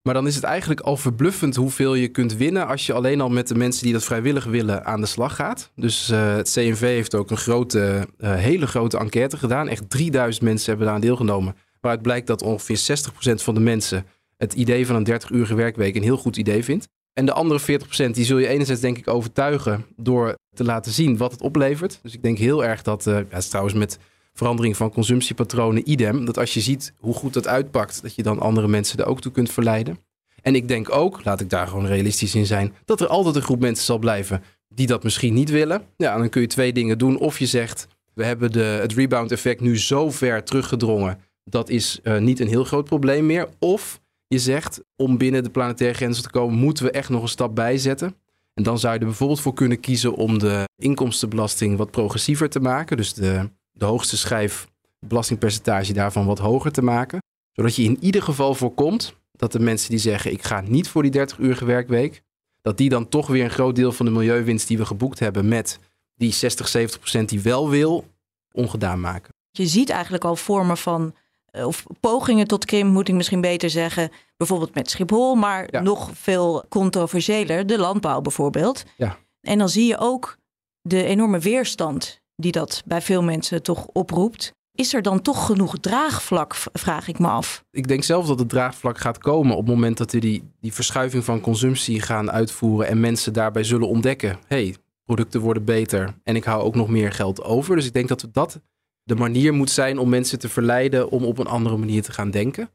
maar 0.05 0.15
dan 0.15 0.27
is 0.27 0.35
het 0.35 0.45
eigenlijk 0.45 0.81
al 0.81 0.97
verbluffend 0.97 1.57
hoeveel 1.57 1.95
je 1.95 2.09
kunt 2.09 2.37
winnen 2.37 2.67
als 2.67 2.87
je 2.87 2.93
alleen 2.93 3.21
al 3.21 3.29
met 3.29 3.49
de 3.49 3.55
mensen 3.55 3.83
die 3.83 3.93
dat 3.93 4.05
vrijwillig 4.05 4.45
willen 4.45 4.85
aan 4.85 5.01
de 5.01 5.07
slag 5.07 5.35
gaat. 5.35 5.71
Dus 5.75 6.11
uh, 6.11 6.35
het 6.35 6.51
CNV 6.53 6.81
heeft 6.81 7.15
ook 7.15 7.31
een 7.31 7.37
grote, 7.37 8.09
uh, 8.19 8.35
hele 8.35 8.67
grote 8.67 8.99
enquête 8.99 9.37
gedaan. 9.37 9.69
Echt 9.69 9.91
3000 9.91 10.45
mensen 10.45 10.67
hebben 10.67 10.85
daaraan 10.87 11.03
deelgenomen. 11.03 11.57
Waaruit 11.81 12.03
blijkt 12.03 12.27
dat 12.27 12.43
ongeveer 12.43 12.79
60% 12.79 13.35
van 13.35 13.55
de 13.55 13.61
mensen 13.61 14.07
het 14.37 14.53
idee 14.53 14.87
van 14.87 14.97
een 14.97 15.21
30-urige 15.21 15.55
werkweek 15.55 15.97
een 15.97 16.03
heel 16.03 16.17
goed 16.17 16.37
idee 16.37 16.65
vindt. 16.65 16.89
En 17.13 17.27
de 17.27 17.33
andere 17.33 17.81
40% 18.09 18.11
die 18.11 18.25
zul 18.25 18.39
je 18.39 18.49
enerzijds 18.49 18.81
denk 18.81 18.99
ik 18.99 19.09
overtuigen 19.09 19.87
door 19.97 20.35
te 20.55 20.65
laten 20.65 20.93
zien 20.93 21.17
wat 21.17 21.33
het 21.33 21.41
oplevert. 21.41 21.99
Dus 22.03 22.15
ik 22.15 22.23
denk 22.23 22.39
heel 22.39 22.65
erg 22.65 22.83
dat, 22.83 23.07
uh, 23.07 23.19
ja, 23.31 23.37
is 23.37 23.49
trouwens 23.49 23.75
met 23.77 23.99
verandering 24.35 24.77
van 24.77 24.91
consumptiepatronen 24.91 25.91
idem. 25.91 26.25
Dat 26.25 26.39
als 26.39 26.55
je 26.55 26.61
ziet 26.61 26.93
hoe 26.99 27.15
goed 27.15 27.33
dat 27.33 27.47
uitpakt, 27.47 28.03
dat 28.03 28.15
je 28.15 28.23
dan 28.23 28.41
andere 28.41 28.69
mensen 28.69 28.99
er 28.99 29.07
ook 29.07 29.21
toe 29.21 29.33
kunt 29.33 29.51
verleiden. 29.51 29.99
En 30.43 30.55
ik 30.55 30.69
denk 30.69 30.95
ook, 30.95 31.25
laat 31.25 31.41
ik 31.41 31.51
daar 31.51 31.67
gewoon 31.67 31.87
realistisch 31.87 32.35
in 32.35 32.47
zijn, 32.47 32.75
dat 32.85 33.01
er 33.01 33.07
altijd 33.07 33.37
een 33.37 33.43
groep 33.43 33.61
mensen 33.61 33.85
zal 33.85 33.99
blijven 33.99 34.43
die 34.69 34.87
dat 34.87 35.03
misschien 35.03 35.35
niet 35.35 35.51
willen. 35.51 35.83
Ja, 35.97 36.19
dan 36.19 36.29
kun 36.29 36.41
je 36.41 36.47
twee 36.47 36.73
dingen 36.73 36.99
doen. 36.99 37.19
Of 37.19 37.39
je 37.39 37.47
zegt, 37.47 37.87
we 38.15 38.25
hebben 38.25 38.53
de, 38.53 38.61
het 38.61 38.93
rebound 38.93 39.33
effect 39.33 39.61
nu 39.61 39.79
zo 39.79 40.11
ver 40.11 40.45
teruggedrongen, 40.45 41.19
dat 41.45 41.69
is 41.69 42.01
uh, 42.03 42.19
niet 42.19 42.41
een 42.41 42.49
heel 42.49 42.65
groot 42.65 42.85
probleem 42.85 43.27
meer. 43.27 43.49
Of 43.59 44.01
je 44.27 44.39
zegt, 44.39 44.81
om 44.97 45.19
binnen 45.19 45.43
de 45.43 45.51
planetaire 45.51 45.97
grenzen 45.97 46.23
te 46.23 46.31
komen, 46.31 46.59
moeten 46.59 46.85
we 46.85 46.91
echt 46.91 47.09
nog 47.09 47.23
een 47.23 47.29
stap 47.29 47.55
bijzetten. 47.55 48.15
En 48.55 48.63
dan 48.63 48.79
zou 48.79 48.95
je 48.95 48.99
er 48.99 49.07
bijvoorbeeld 49.07 49.41
voor 49.41 49.55
kunnen 49.55 49.81
kiezen 49.81 50.15
om 50.15 50.39
de 50.39 50.65
inkomstenbelasting 50.77 51.77
wat 51.77 51.91
progressiever 51.91 52.49
te 52.49 52.61
maken. 52.61 52.97
Dus 52.97 53.15
de, 53.15 53.51
de 53.77 53.85
hoogste 53.85 54.17
schijf 54.17 54.67
belastingpercentage 55.07 55.93
daarvan 55.93 56.27
wat 56.27 56.39
hoger 56.39 56.73
te 56.73 56.83
maken. 56.83 57.23
Zodat 57.53 57.77
je 57.77 57.83
in 57.83 57.97
ieder 58.01 58.23
geval 58.23 58.55
voorkomt 58.55 59.15
dat 59.33 59.53
de 59.53 59.61
mensen 59.61 59.91
die 59.91 59.99
zeggen 59.99 60.33
ik 60.33 60.43
ga 60.43 60.61
niet 60.61 60.89
voor 60.89 61.03
die 61.03 61.11
30 61.11 61.39
uur 61.39 61.65
werkweek, 61.67 62.23
dat 62.63 62.77
die 62.77 62.89
dan 62.89 63.09
toch 63.09 63.27
weer 63.27 63.45
een 63.45 63.51
groot 63.51 63.77
deel 63.77 63.93
van 63.93 64.07
de 64.07 64.13
milieuwinst 64.13 64.69
die 64.69 64.79
we 64.79 64.85
geboekt 64.87 65.19
hebben 65.19 65.49
met 65.49 65.79
die 66.15 66.33
60, 66.33 66.69
70 66.69 66.99
procent 67.01 67.29
die 67.29 67.41
wel 67.41 67.69
wil, 67.71 68.05
ongedaan 68.53 69.01
maken. 69.01 69.35
Je 69.51 69.67
ziet 69.67 69.91
eigenlijk 69.91 70.25
al 70.25 70.37
vormen 70.37 70.77
van, 70.77 71.15
eh, 71.47 71.67
of 71.67 71.85
pogingen 72.01 72.47
tot 72.47 72.65
krimp 72.65 72.91
moet 72.93 73.09
ik 73.09 73.15
misschien 73.15 73.41
beter 73.41 73.71
zeggen, 73.71 74.11
bijvoorbeeld 74.37 74.75
met 74.75 74.91
Schiphol, 74.91 75.35
maar 75.35 75.69
Ja. 75.71 75.81
nog 75.81 76.11
veel 76.15 76.65
controversiëler, 76.69 77.67
de 77.67 77.79
landbouw 77.79 78.21
bijvoorbeeld. 78.21 78.85
Ja. 78.97 79.19
En 79.41 79.59
dan 79.59 79.69
zie 79.69 79.87
je 79.87 79.99
ook 79.99 80.37
de 80.81 81.05
enorme 81.05 81.39
weerstand 81.39 82.23
die 82.37 82.53
dat 82.53 82.83
bij 82.87 83.03
veel 83.03 83.23
mensen 83.23 83.63
toch 83.63 83.87
oproept. 83.87 84.53
Is 84.73 84.95
er 84.95 85.03
dan 85.03 85.23
toch 85.23 85.47
genoeg 85.47 85.79
draagvlak, 85.81 86.55
vraag 86.73 87.09
ik 87.09 87.19
me 87.19 87.29
af. 87.29 87.65
Ik 87.71 87.89
denk 87.89 88.05
zelf 88.05 88.27
dat 88.27 88.39
het 88.39 88.49
draagvlak 88.49 88.99
gaat 88.99 89.19
komen 89.19 89.57
op 89.57 89.67
het 89.67 89.75
moment 89.75 89.97
dat 89.97 90.13
we 90.13 90.19
die, 90.19 90.43
die 90.61 90.73
verschuiving 90.73 91.25
van 91.25 91.41
consumptie 91.41 92.01
gaan 92.01 92.31
uitvoeren 92.31 92.89
en 92.89 93.01
mensen 93.01 93.33
daarbij 93.33 93.65
zullen 93.65 93.89
ontdekken, 93.89 94.39
hey, 94.47 94.77
producten 95.05 95.41
worden 95.41 95.65
beter 95.65 96.15
en 96.23 96.37
ik 96.37 96.45
hou 96.45 96.63
ook 96.63 96.75
nog 96.75 96.89
meer 96.89 97.13
geld 97.13 97.43
over. 97.43 97.77
Dus 97.77 97.87
ik 97.87 97.93
denk 97.93 98.09
dat 98.09 98.29
dat 98.33 98.61
de 99.03 99.15
manier 99.15 99.55
moet 99.55 99.71
zijn 99.71 99.99
om 99.99 100.09
mensen 100.09 100.39
te 100.39 100.49
verleiden 100.49 101.11
om 101.11 101.25
op 101.25 101.39
een 101.39 101.47
andere 101.47 101.77
manier 101.77 102.03
te 102.03 102.13
gaan 102.13 102.31
denken. 102.31 102.71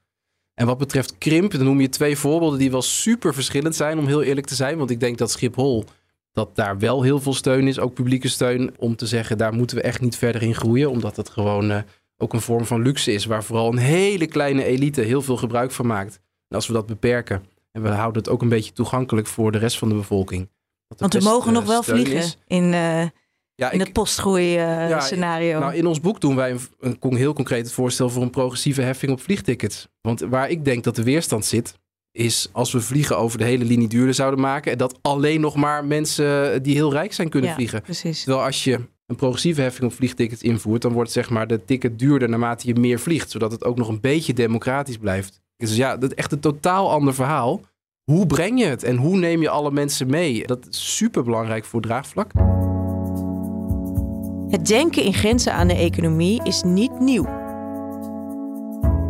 En 0.54 0.66
wat 0.66 0.78
betreft 0.78 1.18
krimp, 1.18 1.52
dan 1.52 1.64
noem 1.64 1.82
je 1.82 1.90
twee 1.90 2.18
voorbeelden 2.18 2.60
die 2.60 2.72
wel 2.72 2.82
super 2.82 3.34
verschillend 3.34 3.76
zijn, 3.76 4.00
om 4.00 4.08
heel 4.08 4.24
eerlijk 4.24 4.48
te 4.48 4.56
zijn. 4.56 4.78
Want 4.78 4.90
ik 4.90 5.00
denk 5.00 5.18
dat 5.18 5.32
Schiphol, 5.32 5.86
dat 6.40 6.56
daar 6.56 6.78
wel 6.78 7.02
heel 7.02 7.20
veel 7.20 7.34
steun 7.34 7.68
is, 7.68 7.80
ook 7.80 7.94
publieke 7.94 8.28
steun, 8.28 8.72
om 8.78 8.96
te 8.96 9.06
zeggen, 9.08 9.38
daar 9.38 9.54
moeten 9.54 9.78
we 9.78 9.84
echt 9.84 10.02
niet 10.02 10.16
verder 10.18 10.42
in 10.42 10.56
groeien. 10.56 10.90
Omdat 10.90 11.16
het 11.16 11.30
gewoon 11.30 11.72
eh, 11.72 11.82
ook 12.18 12.34
een 12.34 12.42
vorm 12.42 12.66
van 12.66 12.82
luxe 12.82 13.12
is, 13.12 13.26
waar 13.26 13.44
vooral 13.44 13.72
een 13.72 13.78
hele 13.78 14.26
kleine 14.28 14.64
elite 14.64 15.02
heel 15.02 15.22
veel 15.22 15.38
gebruik 15.38 15.72
van 15.72 15.88
maakt. 15.88 16.20
En 16.48 16.56
als 16.56 16.68
we 16.68 16.74
dat 16.74 16.86
beperken, 16.86 17.44
en 17.72 17.82
we 17.82 17.90
houden 17.90 18.22
het 18.22 18.32
ook 18.32 18.42
een 18.42 18.50
beetje 18.50 18.72
toegankelijk 18.74 19.28
voor 19.28 19.52
de 19.52 19.58
rest 19.58 19.78
van 19.78 19.90
de 19.90 19.96
bevolking. 19.96 20.50
Want 20.98 21.14
we 21.14 21.20
mogen 21.24 21.48
eh, 21.48 21.54
nog 21.60 21.66
wel 21.68 21.84
vliegen 21.84 22.16
is. 22.16 22.38
in, 22.48 22.74
eh, 22.74 23.04
Ja, 23.56 23.72
in 23.72 23.80
ik- 23.80 23.86
het 23.86 23.94
postgroei 23.94 24.56
eh, 24.58 24.90
Ja, 24.90 25.00
scenario. 25.00 25.60
nou, 25.60 25.74
in 25.76 25.88
ons 25.88 26.00
boek 26.00 26.22
doen 26.22 26.36
wij 26.36 26.52
een, 26.80 26.98
een 27.00 27.16
heel 27.16 27.34
concreet 27.34 27.72
voorstel 27.72 28.10
voor 28.10 28.22
een 28.22 28.30
progressieve 28.30 28.82
heffing 28.82 29.12
op 29.12 29.22
vliegtickets. 29.22 29.88
Want 30.02 30.20
waar 30.20 30.50
ik 30.50 30.66
denk 30.66 30.84
dat 30.84 30.96
de 30.96 31.04
weerstand 31.04 31.46
zit, 31.46 31.74
is 32.12 32.50
als 32.52 32.72
we 32.72 32.82
vliegen 32.82 33.18
over 33.18 33.38
de 33.38 33.44
hele 33.44 33.66
linie 33.66 33.88
duurder 33.88 34.14
zouden 34.14 34.40
maken. 34.40 34.72
En 34.72 34.78
dat 34.78 35.00
alleen 35.02 35.42
nog 35.42 35.56
maar 35.56 35.86
mensen 35.86 36.64
die 36.64 36.76
heel 36.76 36.92
rijk 36.92 37.14
zijn 37.14 37.30
kunnen 37.30 37.50
Ja, 37.50 37.56
vliegen. 37.56 37.82
precies. 37.82 38.24
Terwijl 38.24 38.46
als 38.46 38.64
je 38.64 38.80
een 39.06 39.16
progressieve 39.16 39.62
heffing 39.62 39.92
op 39.92 39.98
vliegtickets 39.98 40.42
invoert, 40.42 40.82
dan 40.82 40.92
wordt 40.94 41.12
zeg 41.12 41.30
maar 41.30 41.48
de 41.48 41.66
ticket 41.66 42.00
duurder 42.00 42.30
naarmate 42.30 42.68
je 42.68 42.76
meer 42.76 43.00
vliegt. 43.00 43.32
Zodat 43.32 43.52
het 43.52 43.64
ook 43.64 43.78
nog 43.78 43.88
een 43.88 44.02
beetje 44.02 44.34
democratisch 44.34 44.98
blijft. 44.98 45.42
Dus 45.58 45.76
ja, 45.76 45.98
dat 45.98 46.12
is 46.12 46.16
echt 46.18 46.32
een 46.32 46.40
totaal 46.40 46.92
ander 46.92 47.14
verhaal. 47.14 47.62
Hoe 48.04 48.26
breng 48.26 48.60
je 48.60 48.66
het 48.66 48.84
en 48.84 48.98
hoe 48.98 49.18
neem 49.18 49.42
je 49.42 49.50
alle 49.50 49.72
mensen 49.72 50.10
mee? 50.10 50.48
Dat 50.48 50.68
is 50.70 50.96
super 50.96 51.24
belangrijk 51.24 51.66
voor 51.66 51.82
draagvlak. 51.82 52.32
Het 54.52 54.68
denken 54.68 55.04
in 55.04 55.14
grenzen 55.14 55.54
aan 55.54 55.68
de 55.68 55.76
economie 55.76 56.44
is 56.44 56.62
niet 56.64 57.00
nieuw. 57.00 57.24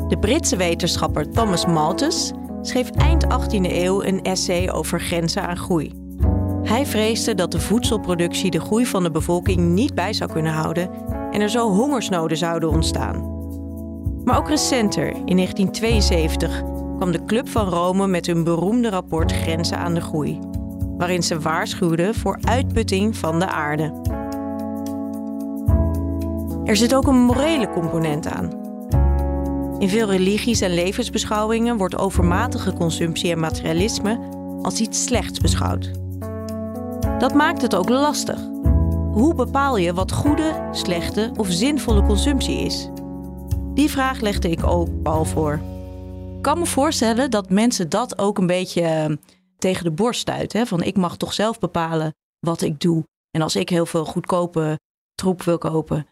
De 0.08 0.18
Britse 0.20 0.56
wetenschapper 0.56 1.30
Thomas 1.32 1.66
Malthus 1.66 2.32
schreef 2.62 2.90
eind 2.90 3.26
18e 3.26 3.72
eeuw 3.72 4.04
een 4.04 4.22
essay 4.22 4.70
over 4.70 5.02
grenzen 5.02 5.48
aan 5.48 5.58
groei. 5.58 5.94
Hij 6.64 6.86
vreesde 6.86 7.36
dat 7.36 7.52
de 7.52 7.60
voedselproductie 7.60 8.52
de 8.52 8.60
groei 8.60 8.86
van 8.86 9.04
de 9.04 9.12
bevolking 9.12 9.60
niet 9.60 9.96
bij 9.96 10.14
zou 10.14 10.32
kunnen 10.32 10.52
houden 10.52 10.90
en 11.32 11.42
er 11.42 11.50
zo 11.50 11.70
hongersnoden 11.70 12.38
zouden 12.38 12.70
ontstaan. 12.70 13.38
Maar 14.24 14.38
ook 14.38 14.48
recenter, 14.48 15.08
in 15.08 15.36
1972, 15.36 16.62
kwam 16.98 17.12
de 17.12 17.26
Club 17.26 17.50
van 17.50 17.70
Rome 17.70 18.08
met 18.08 18.26
hun 18.26 18.44
beroemde 18.44 18.90
rapport 18.90 19.32
Grenzen 19.32 19.78
aan 19.78 19.94
de 19.94 20.02
Groei, 20.02 20.40
waarin 20.98 21.24
ze 21.24 21.40
waarschuwden 21.40 22.16
voor 22.16 22.40
uitputting 22.42 23.18
van 23.18 23.40
de 23.40 23.48
aarde. 23.48 23.94
Er 26.66 26.76
zit 26.76 26.96
ook 26.96 27.08
een 27.08 27.22
morele 27.22 27.70
component 27.70 28.28
aan. 28.28 28.69
In 29.80 29.90
veel 29.90 30.10
religies 30.10 30.62
en 30.62 30.74
levensbeschouwingen 30.74 31.78
wordt 31.78 31.98
overmatige 31.98 32.74
consumptie 32.74 33.32
en 33.32 33.40
materialisme 33.40 34.20
als 34.62 34.80
iets 34.80 35.04
slechts 35.04 35.40
beschouwd. 35.40 35.92
Dat 37.20 37.34
maakt 37.34 37.62
het 37.62 37.76
ook 37.76 37.90
lastig. 37.90 38.40
Hoe 39.12 39.34
bepaal 39.36 39.78
je 39.78 39.94
wat 39.94 40.12
goede, 40.12 40.68
slechte 40.72 41.32
of 41.38 41.48
zinvolle 41.48 42.06
consumptie 42.06 42.60
is? 42.60 42.90
Die 43.74 43.90
vraag 43.90 44.20
legde 44.20 44.50
ik 44.50 44.64
ook 44.64 45.02
Paul 45.02 45.26
voor. 45.26 45.54
Ik 46.36 46.42
kan 46.42 46.60
me 46.60 46.66
voorstellen 46.66 47.32
dat 47.32 47.50
mensen 47.50 47.90
dat 47.90 48.18
ook 48.18 48.38
een 48.38 48.48
beetje 48.48 48.82
eh, 48.82 49.16
tegen 49.58 49.84
de 49.84 49.92
borst 49.92 50.20
stuiten. 50.20 50.68
Van 50.68 50.84
ik 50.84 50.98
mag 50.98 51.18
toch 51.18 51.34
zelf 51.34 51.60
bepalen 51.60 52.14
wat 52.40 52.62
ik 52.62 52.80
doe. 52.80 53.04
En 53.32 53.42
als 53.42 53.56
ik 53.56 53.70
heel 53.70 53.86
veel 53.86 54.06
goedkope 54.06 54.80
troep 55.16 55.44
wil 55.44 55.58
kopen, 55.58 56.08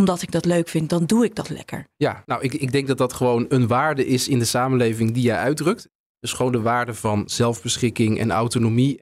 omdat 0.00 0.22
ik 0.22 0.30
dat 0.30 0.44
leuk 0.44 0.68
vind, 0.68 0.88
dan 0.88 1.06
doe 1.06 1.24
ik 1.24 1.34
dat 1.34 1.48
lekker. 1.48 1.84
Ja, 1.96 2.22
nou, 2.26 2.42
ik, 2.42 2.54
ik 2.54 2.72
denk 2.72 2.86
dat 2.86 2.98
dat 2.98 3.12
gewoon 3.12 3.46
een 3.48 3.66
waarde 3.66 4.06
is 4.06 4.28
in 4.28 4.38
de 4.38 4.44
samenleving 4.44 5.12
die 5.12 5.22
jij 5.22 5.36
uitdrukt. 5.36 5.88
Dus 6.20 6.32
gewoon 6.32 6.52
de 6.52 6.60
waarde 6.60 6.94
van 6.94 7.22
zelfbeschikking 7.26 8.18
en 8.18 8.30
autonomie. 8.30 9.00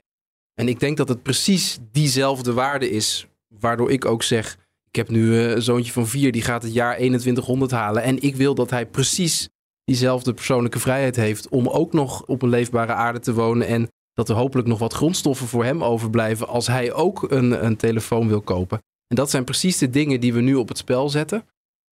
En 0.54 0.68
ik 0.68 0.80
denk 0.80 0.96
dat 0.96 1.08
het 1.08 1.22
precies 1.22 1.78
diezelfde 1.92 2.52
waarde 2.52 2.90
is, 2.90 3.26
waardoor 3.48 3.90
ik 3.90 4.04
ook 4.04 4.22
zeg: 4.22 4.56
ik 4.88 4.96
heb 4.96 5.08
nu 5.08 5.38
eh, 5.38 5.50
een 5.50 5.62
zoontje 5.62 5.92
van 5.92 6.06
vier, 6.06 6.32
die 6.32 6.42
gaat 6.42 6.62
het 6.62 6.74
jaar 6.74 6.96
2100 6.96 7.70
halen. 7.70 8.02
En 8.02 8.22
ik 8.22 8.36
wil 8.36 8.54
dat 8.54 8.70
hij 8.70 8.86
precies 8.86 9.48
diezelfde 9.84 10.34
persoonlijke 10.34 10.78
vrijheid 10.78 11.16
heeft 11.16 11.48
om 11.48 11.68
ook 11.68 11.92
nog 11.92 12.24
op 12.24 12.42
een 12.42 12.48
leefbare 12.48 12.92
aarde 12.92 13.18
te 13.18 13.34
wonen. 13.34 13.66
En 13.66 13.88
dat 14.12 14.28
er 14.28 14.34
hopelijk 14.34 14.68
nog 14.68 14.78
wat 14.78 14.92
grondstoffen 14.92 15.46
voor 15.46 15.64
hem 15.64 15.84
overblijven 15.84 16.48
als 16.48 16.66
hij 16.66 16.92
ook 16.92 17.30
een, 17.30 17.64
een 17.64 17.76
telefoon 17.76 18.28
wil 18.28 18.40
kopen. 18.40 18.78
En 19.08 19.16
dat 19.16 19.30
zijn 19.30 19.44
precies 19.44 19.78
de 19.78 19.90
dingen 19.90 20.20
die 20.20 20.32
we 20.32 20.40
nu 20.40 20.54
op 20.54 20.68
het 20.68 20.78
spel 20.78 21.08
zetten. 21.08 21.46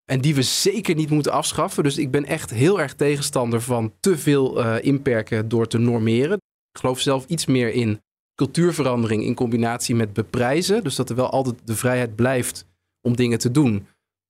En 0.05 0.21
die 0.21 0.35
we 0.35 0.43
zeker 0.43 0.95
niet 0.95 1.11
moeten 1.11 1.33
afschaffen. 1.33 1.83
Dus 1.83 1.99
ik 1.99 2.11
ben 2.11 2.25
echt 2.25 2.51
heel 2.51 2.81
erg 2.81 2.95
tegenstander 2.95 3.61
van 3.61 3.93
te 4.01 4.19
veel 4.19 4.63
eh, 4.63 4.85
inperken 4.85 5.49
door 5.49 5.67
te 5.67 5.79
normeren. 5.79 6.37
Ik 6.71 6.81
geloof 6.81 7.01
zelf 7.01 7.27
iets 7.27 7.47
meer 7.47 7.73
in 7.73 8.01
cultuurverandering 8.35 9.23
in 9.23 9.35
combinatie 9.35 9.95
met 9.95 10.13
beprijzen. 10.13 10.85
Dus 10.85 10.97
dat 10.97 11.11
er 11.11 11.17
wel 11.17 11.31
altijd 11.31 11.57
de 11.65 11.77
vrijheid 11.77 12.15
blijft 12.15 12.67
om 13.01 13.17
dingen 13.17 13.39
te 13.39 13.51
doen. 13.51 13.87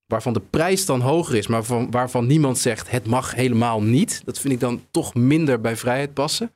Waarvan 0.07 0.33
de 0.33 0.41
prijs 0.41 0.87
dan 0.87 1.01
hoger 1.01 1.35
is, 1.35 1.47
maar 1.47 1.65
van, 1.65 1.91
waarvan 1.91 2.27
niemand 2.27 2.59
zegt 2.59 2.91
het 2.91 3.07
mag 3.07 3.35
helemaal 3.35 3.83
niet. 3.83 4.23
Dat 4.25 4.39
vind 4.39 4.55
ik 4.55 4.61
dan 4.61 4.83
toch 4.91 5.15
minder 5.15 5.61
bij 5.61 5.77
vrijheid 5.77 6.15
passen. 6.15 6.53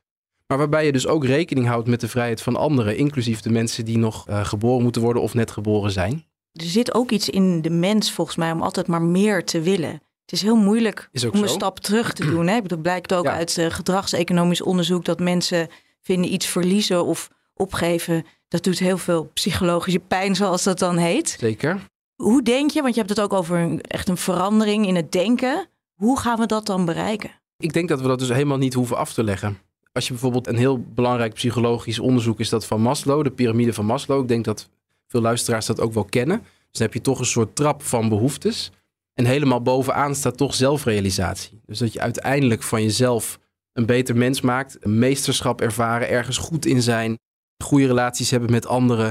Maar 0.49 0.59
waarbij 0.59 0.85
je 0.85 0.93
dus 0.93 1.07
ook 1.07 1.25
rekening 1.25 1.67
houdt 1.67 1.89
met 1.89 2.01
de 2.01 2.09
vrijheid 2.09 2.43
van 2.43 2.57
anderen, 2.57 2.97
inclusief 2.97 3.41
de 3.41 3.51
mensen 3.51 3.85
die 3.85 3.99
nog 3.99 4.29
eh, 4.29 4.45
geboren 4.45 4.83
moeten 4.83 5.03
worden 5.03 5.23
of 5.23 5.35
net 5.35 5.51
geboren 5.51 5.91
zijn. 5.91 6.27
Er 6.53 6.65
zit 6.65 6.95
ook 6.95 7.11
iets 7.11 7.29
in 7.29 7.63
de 7.63 7.71
mens 7.71 8.13
volgens 8.13 8.37
mij 8.37 8.53
om 8.53 8.63
altijd 8.63 8.87
maar 8.87 9.03
meer 9.03 9.45
te 9.45 9.61
willen. 9.61 9.91
Het 9.91 10.33
is 10.33 10.43
heel 10.43 10.57
moeilijk 10.57 11.09
Is 11.13 11.25
om 11.25 11.43
een 11.43 11.49
stap 11.49 11.79
terug 11.81 12.13
te 12.13 12.31
doen. 12.31 12.47
Hè? 12.47 12.63
Dat 12.63 12.83
blijkt 12.83 13.15
ook 13.15 13.25
Ja. 13.25 13.33
uit 13.33 13.59
eh, 13.59 13.71
gedragseconomisch 13.71 14.63
onderzoek 14.63 15.05
dat 15.05 15.21
mensen 15.21 15.69
vinden 16.01 16.33
iets 16.33 16.47
verliezen 16.47 17.05
of 17.05 17.31
opgeven. 17.55 18.25
Dat 18.49 18.65
doet 18.65 18.79
heel 18.79 18.99
veel 18.99 19.31
psychologische 19.35 19.99
pijn, 19.99 20.37
zoals 20.37 20.63
dat 20.63 20.79
dan 20.79 20.97
heet. 20.97 21.37
Zeker. 21.41 21.81
Hoe 22.15 22.43
denk 22.43 22.71
je, 22.71 22.83
want 22.83 22.95
je 22.95 23.01
hebt 23.01 23.13
het 23.17 23.21
ook 23.21 23.33
over 23.33 23.59
een, 23.59 23.81
echt 23.81 24.09
een 24.09 24.17
verandering 24.17 24.87
in 24.87 24.97
het 24.97 25.13
denken. 25.13 25.69
Hoe 25.95 26.19
gaan 26.19 26.39
we 26.39 26.47
dat 26.47 26.67
dan 26.67 26.85
bereiken? 26.85 27.31
Ik 27.59 27.73
denk 27.73 27.89
dat 27.89 28.01
we 28.01 28.09
dat 28.09 28.19
dus 28.19 28.29
helemaal 28.29 28.59
niet 28.59 28.75
hoeven 28.75 28.97
af 28.97 29.13
te 29.13 29.25
leggen. 29.25 29.59
Als 29.99 30.07
je 30.07 30.13
bijvoorbeeld 30.13 30.47
een 30.47 30.57
heel 30.57 30.85
belangrijk 30.95 31.35
psychologisch 31.35 31.99
onderzoek 31.99 32.41
is 32.41 32.49
dat 32.49 32.67
van 32.67 32.81
Maslow, 32.81 33.25
de 33.25 33.31
piramide 33.31 33.73
van 33.73 33.85
Maslow. 33.85 34.23
Ik 34.23 34.29
denk 34.29 34.45
dat 34.45 34.69
veel 35.07 35.21
luisteraars 35.21 35.67
dat 35.67 35.81
ook 35.81 35.93
wel 35.93 36.05
kennen. 36.05 36.39
Dus 36.39 36.79
dan 36.79 36.83
heb 36.83 36.95
je 36.95 37.01
toch 37.01 37.19
een 37.19 37.27
soort 37.27 37.57
trap 37.57 37.83
van 37.83 38.09
behoeftes. 38.09 38.71
En 39.15 39.25
helemaal 39.25 39.63
bovenaan 39.63 40.15
staat 40.15 40.37
toch 40.37 40.55
zelfrealisatie. 40.55 41.61
Dus 41.67 41.79
dat 41.79 41.93
je 41.93 42.01
uiteindelijk 42.01 42.63
van 42.63 42.83
jezelf 42.83 43.39
een 43.73 43.87
beter 43.87 44.17
mens 44.17 44.41
maakt, 44.41 44.77
een 44.81 44.99
meesterschap 44.99 45.61
ervaren, 45.61 46.09
ergens 46.09 46.39
goed 46.39 46.67
in 46.67 46.83
zijn, 46.83 47.19
goede 47.65 47.87
relaties 47.87 48.31
hebben 48.31 48.51
met 48.51 48.67
anderen. 48.67 49.09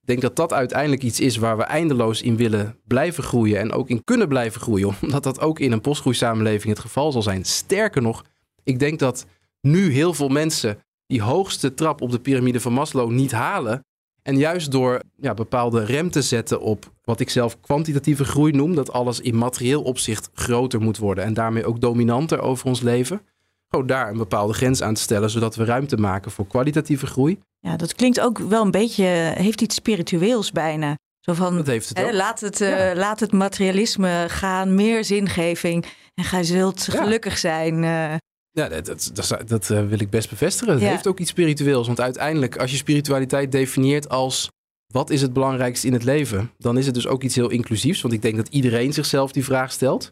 Ik 0.00 0.06
denk 0.06 0.20
dat 0.20 0.36
dat 0.36 0.52
uiteindelijk 0.52 1.02
iets 1.02 1.20
is 1.20 1.36
waar 1.36 1.56
we 1.56 1.62
eindeloos 1.62 2.22
in 2.22 2.36
willen 2.36 2.78
blijven 2.86 3.22
groeien 3.22 3.58
en 3.58 3.72
ook 3.72 3.88
in 3.88 4.04
kunnen 4.04 4.28
blijven 4.28 4.60
groeien, 4.60 4.94
omdat 5.02 5.22
dat 5.22 5.40
ook 5.40 5.58
in 5.58 5.72
een 5.72 5.80
postgroeisamenleving 5.80 6.72
het 6.74 6.82
geval 6.82 7.12
zal 7.12 7.22
zijn. 7.22 7.44
Sterker 7.44 8.02
nog, 8.02 8.24
ik 8.62 8.78
denk 8.78 8.98
dat 8.98 9.26
nu 9.60 9.92
heel 9.92 10.14
veel 10.14 10.28
mensen 10.28 10.78
die 11.06 11.22
hoogste 11.22 11.74
trap 11.74 12.00
op 12.00 12.10
de 12.10 12.20
piramide 12.20 12.60
van 12.60 12.72
Maslow 12.72 13.10
niet 13.10 13.32
halen. 13.32 13.84
En 14.22 14.36
juist 14.38 14.70
door 14.70 15.00
ja, 15.16 15.34
bepaalde 15.34 15.84
rem 15.84 16.10
te 16.10 16.22
zetten 16.22 16.60
op 16.60 16.92
wat 17.04 17.20
ik 17.20 17.30
zelf 17.30 17.60
kwantitatieve 17.60 18.24
groei 18.24 18.52
noem, 18.52 18.74
dat 18.74 18.92
alles 18.92 19.20
in 19.20 19.36
materieel 19.36 19.82
opzicht 19.82 20.30
groter 20.34 20.80
moet 20.80 20.98
worden 20.98 21.24
en 21.24 21.34
daarmee 21.34 21.64
ook 21.66 21.80
dominanter 21.80 22.40
over 22.40 22.66
ons 22.66 22.80
leven. 22.80 23.20
Gewoon 23.68 23.86
daar 23.86 24.10
een 24.10 24.16
bepaalde 24.16 24.52
grens 24.52 24.82
aan 24.82 24.94
te 24.94 25.00
stellen, 25.00 25.30
zodat 25.30 25.56
we 25.56 25.64
ruimte 25.64 25.96
maken 25.96 26.30
voor 26.30 26.46
kwalitatieve 26.46 27.06
groei. 27.06 27.38
Ja, 27.58 27.76
dat 27.76 27.94
klinkt 27.94 28.20
ook 28.20 28.38
wel 28.38 28.62
een 28.64 28.70
beetje, 28.70 29.04
heeft 29.34 29.60
iets 29.60 29.74
spiritueels 29.74 30.52
bijna. 30.52 30.94
Zo 31.20 31.32
van, 31.32 31.56
Dat 31.56 31.66
heeft 31.66 31.88
het 31.88 31.98
hè, 31.98 32.04
ook. 32.06 32.12
laat, 32.12 32.40
het, 32.40 32.60
eh, 32.60 32.90
laat 32.94 33.20
het 33.20 33.32
materialisme 33.32 34.24
gaan, 34.28 34.74
meer 34.74 35.04
zingeving. 35.04 35.86
En 36.14 36.24
gij 36.24 36.44
zult 36.44 36.84
Ja. 36.92 37.02
gelukkig 37.02 37.38
zijn. 37.38 37.84
eh. 37.84 38.14
Ja, 38.52 38.68
dat, 38.68 38.86
dat, 38.86 39.10
dat, 39.14 39.48
dat, 39.48 39.70
eh, 39.70 39.86
wil 39.86 40.00
ik 40.00 40.10
best 40.10 40.30
bevestigen. 40.30 40.72
Het 40.72 40.82
Ja. 40.82 40.88
heeft 40.88 41.06
ook 41.06 41.18
iets 41.18 41.30
spiritueels. 41.30 41.86
Want 41.86 42.00
uiteindelijk, 42.00 42.56
als 42.56 42.70
je 42.70 42.76
spiritualiteit 42.76 43.52
definieert 43.52 44.08
als 44.08 44.50
wat 44.92 45.10
is 45.10 45.22
het 45.22 45.32
belangrijkste 45.32 45.86
in 45.86 45.92
het 45.92 46.04
leven, 46.04 46.50
dan 46.58 46.78
is 46.78 46.86
het 46.86 46.94
dus 46.94 47.06
ook 47.06 47.22
iets 47.22 47.34
heel 47.34 47.50
inclusiefs. 47.50 48.00
Want 48.00 48.14
ik 48.14 48.22
denk 48.22 48.36
dat 48.36 48.48
iedereen 48.48 48.92
zichzelf 48.92 49.32
die 49.32 49.44
vraag 49.44 49.72
stelt. 49.72 50.10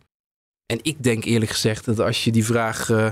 En 0.67 0.79
ik 0.83 1.03
denk 1.03 1.25
eerlijk 1.25 1.51
gezegd 1.51 1.85
dat 1.85 2.01
als 2.01 2.25
je 2.25 2.33
die 2.33 2.45
vraag 2.45 2.91
eh, 2.91 3.07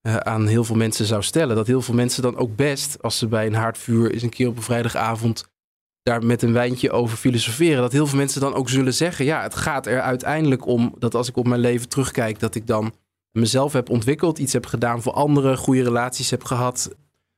eh, 0.00 0.16
aan 0.16 0.46
heel 0.46 0.64
veel 0.64 0.76
mensen 0.76 1.06
zou 1.06 1.22
stellen, 1.22 1.56
dat 1.56 1.66
heel 1.66 1.82
veel 1.82 1.94
mensen 1.94 2.22
dan 2.22 2.36
ook 2.36 2.56
best, 2.56 3.02
als 3.02 3.18
ze 3.18 3.26
bij 3.26 3.46
een 3.46 3.54
haardvuur 3.54 4.12
eens 4.12 4.22
een 4.22 4.28
keer 4.28 4.48
op 4.48 4.56
een 4.56 4.62
vrijdagavond 4.62 5.48
daar 6.02 6.24
met 6.24 6.42
een 6.42 6.52
wijntje 6.52 6.90
over 6.90 7.16
filosoferen, 7.16 7.80
dat 7.80 7.92
heel 7.92 8.06
veel 8.06 8.18
mensen 8.18 8.40
dan 8.40 8.54
ook 8.54 8.68
zullen 8.68 8.94
zeggen, 8.94 9.24
ja, 9.24 9.42
het 9.42 9.54
gaat 9.54 9.86
er 9.86 10.00
uiteindelijk 10.00 10.66
om 10.66 10.94
dat 10.98 11.14
als 11.14 11.28
ik 11.28 11.36
op 11.36 11.46
mijn 11.46 11.60
leven 11.60 11.88
terugkijk, 11.88 12.38
dat 12.40 12.54
ik 12.54 12.66
dan 12.66 12.92
mezelf 13.32 13.72
heb 13.72 13.90
ontwikkeld, 13.90 14.38
iets 14.38 14.52
heb 14.52 14.66
gedaan 14.66 15.02
voor 15.02 15.12
anderen, 15.12 15.56
goede 15.56 15.82
relaties 15.82 16.30
heb 16.30 16.44
gehad. 16.44 16.90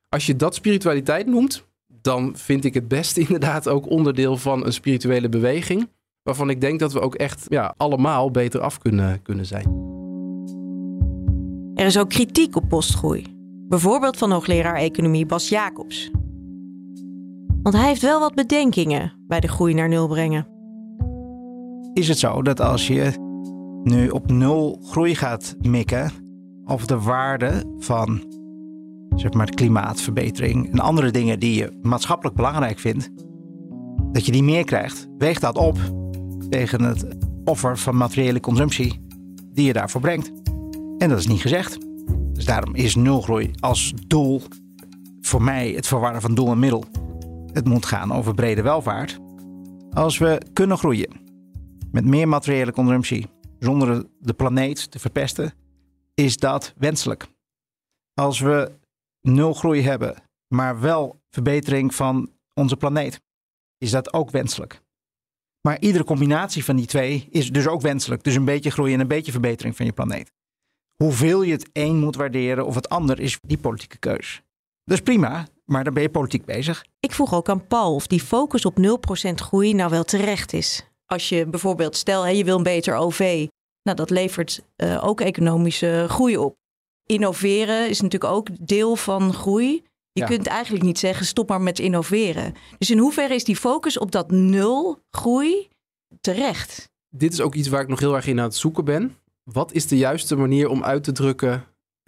Als 0.08 0.26
je 0.26 0.36
dat 0.36 0.54
spiritualiteit 0.54 1.26
noemt, 1.26 1.66
dan 1.86 2.36
vind 2.36 2.64
ik 2.64 2.74
het 2.74 2.88
best 2.88 3.16
inderdaad 3.26 3.68
ook 3.68 3.90
onderdeel 3.90 4.36
van 4.36 4.66
een 4.66 4.72
spirituele 4.72 5.28
beweging. 5.28 5.88
Waarvan 6.22 6.50
ik 6.50 6.60
denk 6.60 6.80
dat 6.80 6.92
we 6.92 7.00
ook 7.00 7.14
echt 7.14 7.46
ja, 7.48 7.74
allemaal 7.76 8.30
beter 8.30 8.60
af 8.60 8.78
kunnen, 8.78 9.22
kunnen 9.22 9.46
zijn. 9.46 9.88
Er 11.74 11.86
is 11.86 11.98
ook 11.98 12.08
kritiek 12.08 12.56
op 12.56 12.68
postgroei. 12.68 13.24
Bijvoorbeeld 13.68 14.16
van 14.16 14.30
hoogleraar 14.30 14.76
economie 14.76 15.26
Bas 15.26 15.48
Jacobs. 15.48 16.10
Want 17.62 17.74
hij 17.74 17.86
heeft 17.86 18.02
wel 18.02 18.20
wat 18.20 18.34
bedenkingen 18.34 19.12
bij 19.26 19.40
de 19.40 19.48
groei 19.48 19.74
naar 19.74 19.88
nul 19.88 20.08
brengen. 20.08 20.46
Is 21.92 22.08
het 22.08 22.18
zo 22.18 22.42
dat 22.42 22.60
als 22.60 22.86
je 22.86 23.29
nu 23.82 24.08
op 24.08 24.30
nul 24.30 24.80
groei 24.84 25.14
gaat 25.14 25.56
mikken, 25.60 26.10
of 26.64 26.86
de 26.86 27.00
waarde 27.00 27.64
van 27.78 28.22
zeg 29.14 29.32
maar, 29.32 29.50
klimaatverbetering 29.50 30.70
en 30.70 30.78
andere 30.78 31.10
dingen 31.10 31.38
die 31.38 31.54
je 31.54 31.78
maatschappelijk 31.82 32.36
belangrijk 32.36 32.78
vindt, 32.78 33.10
dat 34.12 34.26
je 34.26 34.32
die 34.32 34.42
meer 34.42 34.64
krijgt, 34.64 35.08
weegt 35.18 35.40
dat 35.40 35.56
op 35.56 35.78
tegen 36.48 36.82
het 36.82 37.06
offer 37.44 37.78
van 37.78 37.96
materiële 37.96 38.40
consumptie 38.40 39.00
die 39.52 39.66
je 39.66 39.72
daarvoor 39.72 40.00
brengt. 40.00 40.32
En 40.98 41.08
dat 41.08 41.18
is 41.18 41.26
niet 41.26 41.40
gezegd. 41.40 41.78
Dus 42.32 42.44
daarom 42.44 42.74
is 42.74 42.94
nulgroei 42.94 43.50
als 43.60 43.92
doel 44.06 44.42
voor 45.20 45.42
mij 45.42 45.70
het 45.70 45.86
verwarren 45.86 46.20
van 46.20 46.34
doel 46.34 46.50
en 46.50 46.58
middel. 46.58 46.84
Het 47.52 47.68
moet 47.68 47.86
gaan 47.86 48.12
over 48.12 48.34
brede 48.34 48.62
welvaart. 48.62 49.18
Als 49.90 50.18
we 50.18 50.40
kunnen 50.52 50.78
groeien 50.78 51.10
met 51.90 52.04
meer 52.04 52.28
materiële 52.28 52.72
consumptie 52.72 53.26
zonder 53.60 54.06
de 54.18 54.32
planeet 54.32 54.90
te 54.90 54.98
verpesten, 54.98 55.52
is 56.14 56.36
dat 56.36 56.74
wenselijk. 56.76 57.26
Als 58.14 58.40
we 58.40 58.72
nul 59.20 59.54
groei 59.54 59.82
hebben, 59.82 60.22
maar 60.54 60.80
wel 60.80 61.20
verbetering 61.30 61.94
van 61.94 62.30
onze 62.54 62.76
planeet, 62.76 63.20
is 63.78 63.90
dat 63.90 64.12
ook 64.12 64.30
wenselijk. 64.30 64.82
Maar 65.60 65.80
iedere 65.80 66.04
combinatie 66.04 66.64
van 66.64 66.76
die 66.76 66.86
twee 66.86 67.28
is 67.30 67.50
dus 67.50 67.66
ook 67.66 67.80
wenselijk. 67.80 68.22
Dus 68.22 68.34
een 68.34 68.44
beetje 68.44 68.70
groei 68.70 68.94
en 68.94 69.00
een 69.00 69.08
beetje 69.08 69.32
verbetering 69.32 69.76
van 69.76 69.86
je 69.86 69.92
planeet. 69.92 70.32
Hoeveel 70.96 71.42
je 71.42 71.52
het 71.52 71.68
een 71.72 71.98
moet 71.98 72.16
waarderen 72.16 72.66
of 72.66 72.74
het 72.74 72.88
ander 72.88 73.20
is 73.20 73.38
die 73.42 73.58
politieke 73.58 73.98
keus. 73.98 74.42
Dat 74.84 74.98
is 74.98 75.04
prima, 75.04 75.46
maar 75.64 75.84
dan 75.84 75.94
ben 75.94 76.02
je 76.02 76.10
politiek 76.10 76.44
bezig. 76.44 76.84
Ik 77.00 77.12
vroeg 77.12 77.34
ook 77.34 77.48
aan 77.48 77.66
Paul 77.66 77.94
of 77.94 78.06
die 78.06 78.20
focus 78.20 78.64
op 78.64 78.76
0% 79.28 79.34
groei 79.34 79.74
nou 79.74 79.90
wel 79.90 80.04
terecht 80.04 80.52
is. 80.52 80.89
Als 81.12 81.28
je 81.28 81.46
bijvoorbeeld, 81.46 81.96
stel 81.96 82.22
hè, 82.22 82.30
je 82.30 82.44
wil 82.44 82.56
een 82.56 82.62
beter 82.62 82.94
OV, 82.94 83.46
nou 83.82 83.96
dat 83.96 84.10
levert 84.10 84.62
eh, 84.76 85.04
ook 85.04 85.20
economische 85.20 86.06
groei 86.08 86.36
op. 86.38 86.56
Innoveren 87.06 87.88
is 87.88 88.00
natuurlijk 88.00 88.32
ook 88.32 88.48
deel 88.60 88.96
van 88.96 89.32
groei. 89.34 89.82
Je 90.12 90.20
Ja. 90.20 90.26
kunt 90.26 90.46
eigenlijk 90.46 90.84
niet 90.84 90.98
zeggen 90.98 91.26
stop 91.26 91.48
maar 91.48 91.60
met 91.60 91.78
innoveren. 91.78 92.54
Dus 92.78 92.90
in 92.90 92.98
hoeverre 92.98 93.34
is 93.34 93.44
die 93.44 93.56
focus 93.56 93.98
op 93.98 94.10
dat 94.10 94.30
nul 94.30 94.98
groei 95.10 95.68
terecht? 96.20 96.88
Dit 97.08 97.32
is 97.32 97.40
ook 97.40 97.54
iets 97.54 97.68
waar 97.68 97.82
ik 97.82 97.88
nog 97.88 98.00
heel 98.00 98.14
erg 98.14 98.26
in 98.26 98.38
aan 98.38 98.44
het 98.44 98.54
zoeken 98.54 98.84
ben. 98.84 99.16
Wat 99.44 99.72
is 99.72 99.86
de 99.86 99.96
juiste 99.96 100.36
manier 100.36 100.68
om 100.68 100.84
uit 100.84 101.04
te 101.04 101.12
drukken 101.12 101.64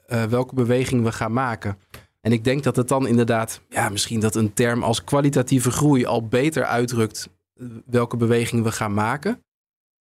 eh, 0.06 0.24
welke 0.24 0.54
beweging 0.54 1.04
we 1.04 1.12
gaan 1.12 1.32
maken? 1.32 1.78
En 2.20 2.32
ik 2.32 2.44
denk 2.44 2.62
dat 2.62 2.76
het 2.76 2.88
dan 2.88 3.06
inderdaad, 3.06 3.60
ja, 3.68 3.88
misschien 3.88 4.20
dat 4.20 4.34
een 4.34 4.52
term 4.52 4.82
als 4.82 5.04
kwalitatieve 5.04 5.70
groei 5.70 6.04
al 6.04 6.26
beter 6.26 6.64
uitdrukt 6.64 7.28
welke 7.86 8.16
beweging 8.16 8.62
we 8.62 8.72
gaan 8.72 8.94
maken. 8.94 9.42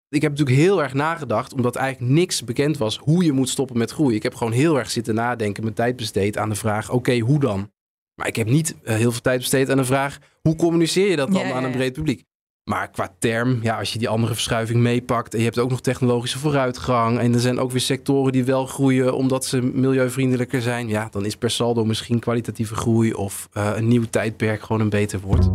Ik 0.10 0.22
heb 0.22 0.32
natuurlijk 0.32 0.58
heel 0.58 0.84
erg 0.84 0.94
nagedacht, 0.94 1.54
omdat 1.54 1.76
eigenlijk 1.76 2.12
niks 2.12 2.44
bekend 2.44 2.78
was 2.78 2.98
hoe 2.98 3.24
je 3.24 3.32
moet 3.32 3.50
stoppen 3.50 3.78
met 3.78 3.92
groei. 3.92 4.16
Ik 4.16 4.24
heb 4.24 4.36
gewoon 4.36 4.54
heel 4.54 4.80
erg 4.80 4.92
zitten 4.92 5.16
nadenken, 5.16 5.64
mijn 5.64 5.76
tijd 5.76 5.96
besteed 5.96 6.38
aan 6.38 6.50
de 6.50 6.56
vraag: 6.56 6.92
oké, 6.92 7.20
hoe 7.20 7.40
dan? 7.40 7.72
Maar 8.16 8.28
ik 8.28 8.36
heb 8.36 8.48
niet 8.48 8.76
eh, 8.84 8.96
heel 8.96 9.12
veel 9.12 9.22
tijd 9.22 9.40
besteed 9.40 9.70
aan 9.70 9.78
de 9.78 9.86
vraag: 9.86 10.20
hoe 10.42 10.56
communiceer 10.56 11.10
je 11.10 11.16
dat 11.16 11.32
dan 11.32 11.42
Ja, 11.42 11.48
ja, 11.48 11.54
aan 11.54 11.64
een 11.64 11.72
breed 11.72 11.94
publiek? 11.94 12.24
Maar 12.70 12.90
qua 12.90 13.16
term, 13.20 13.60
ja, 13.62 13.78
als 13.78 13.94
je 13.94 14.00
die 14.00 14.10
andere 14.10 14.34
verschuiving 14.34 14.80
meepakt 14.80 15.34
en 15.34 15.40
je 15.40 15.46
hebt 15.46 15.60
ook 15.60 15.70
nog 15.70 15.82
technologische 15.82 16.40
vooruitgang 16.40 17.20
en 17.20 17.34
er 17.34 17.40
zijn 17.40 17.60
ook 17.60 17.72
weer 17.72 17.82
sectoren 17.82 18.32
die 18.32 18.44
wel 18.44 18.66
groeien 18.66 19.16
omdat 19.16 19.46
ze 19.46 19.62
milieuvriendelijker 19.62 20.62
zijn, 20.62 20.88
ja, 20.88 21.08
dan 21.12 21.26
is 21.26 21.36
per 21.36 21.52
saldo 21.52 21.86
misschien 21.86 22.20
kwalitatieve 22.20 22.76
groei 22.76 23.14
of 23.14 23.50
eh, 23.52 23.72
een 23.76 23.88
nieuw 23.88 24.06
tijdperk 24.10 24.62
gewoon 24.62 24.82
een 24.82 24.90
beter 24.90 25.20
woord. 25.20 25.50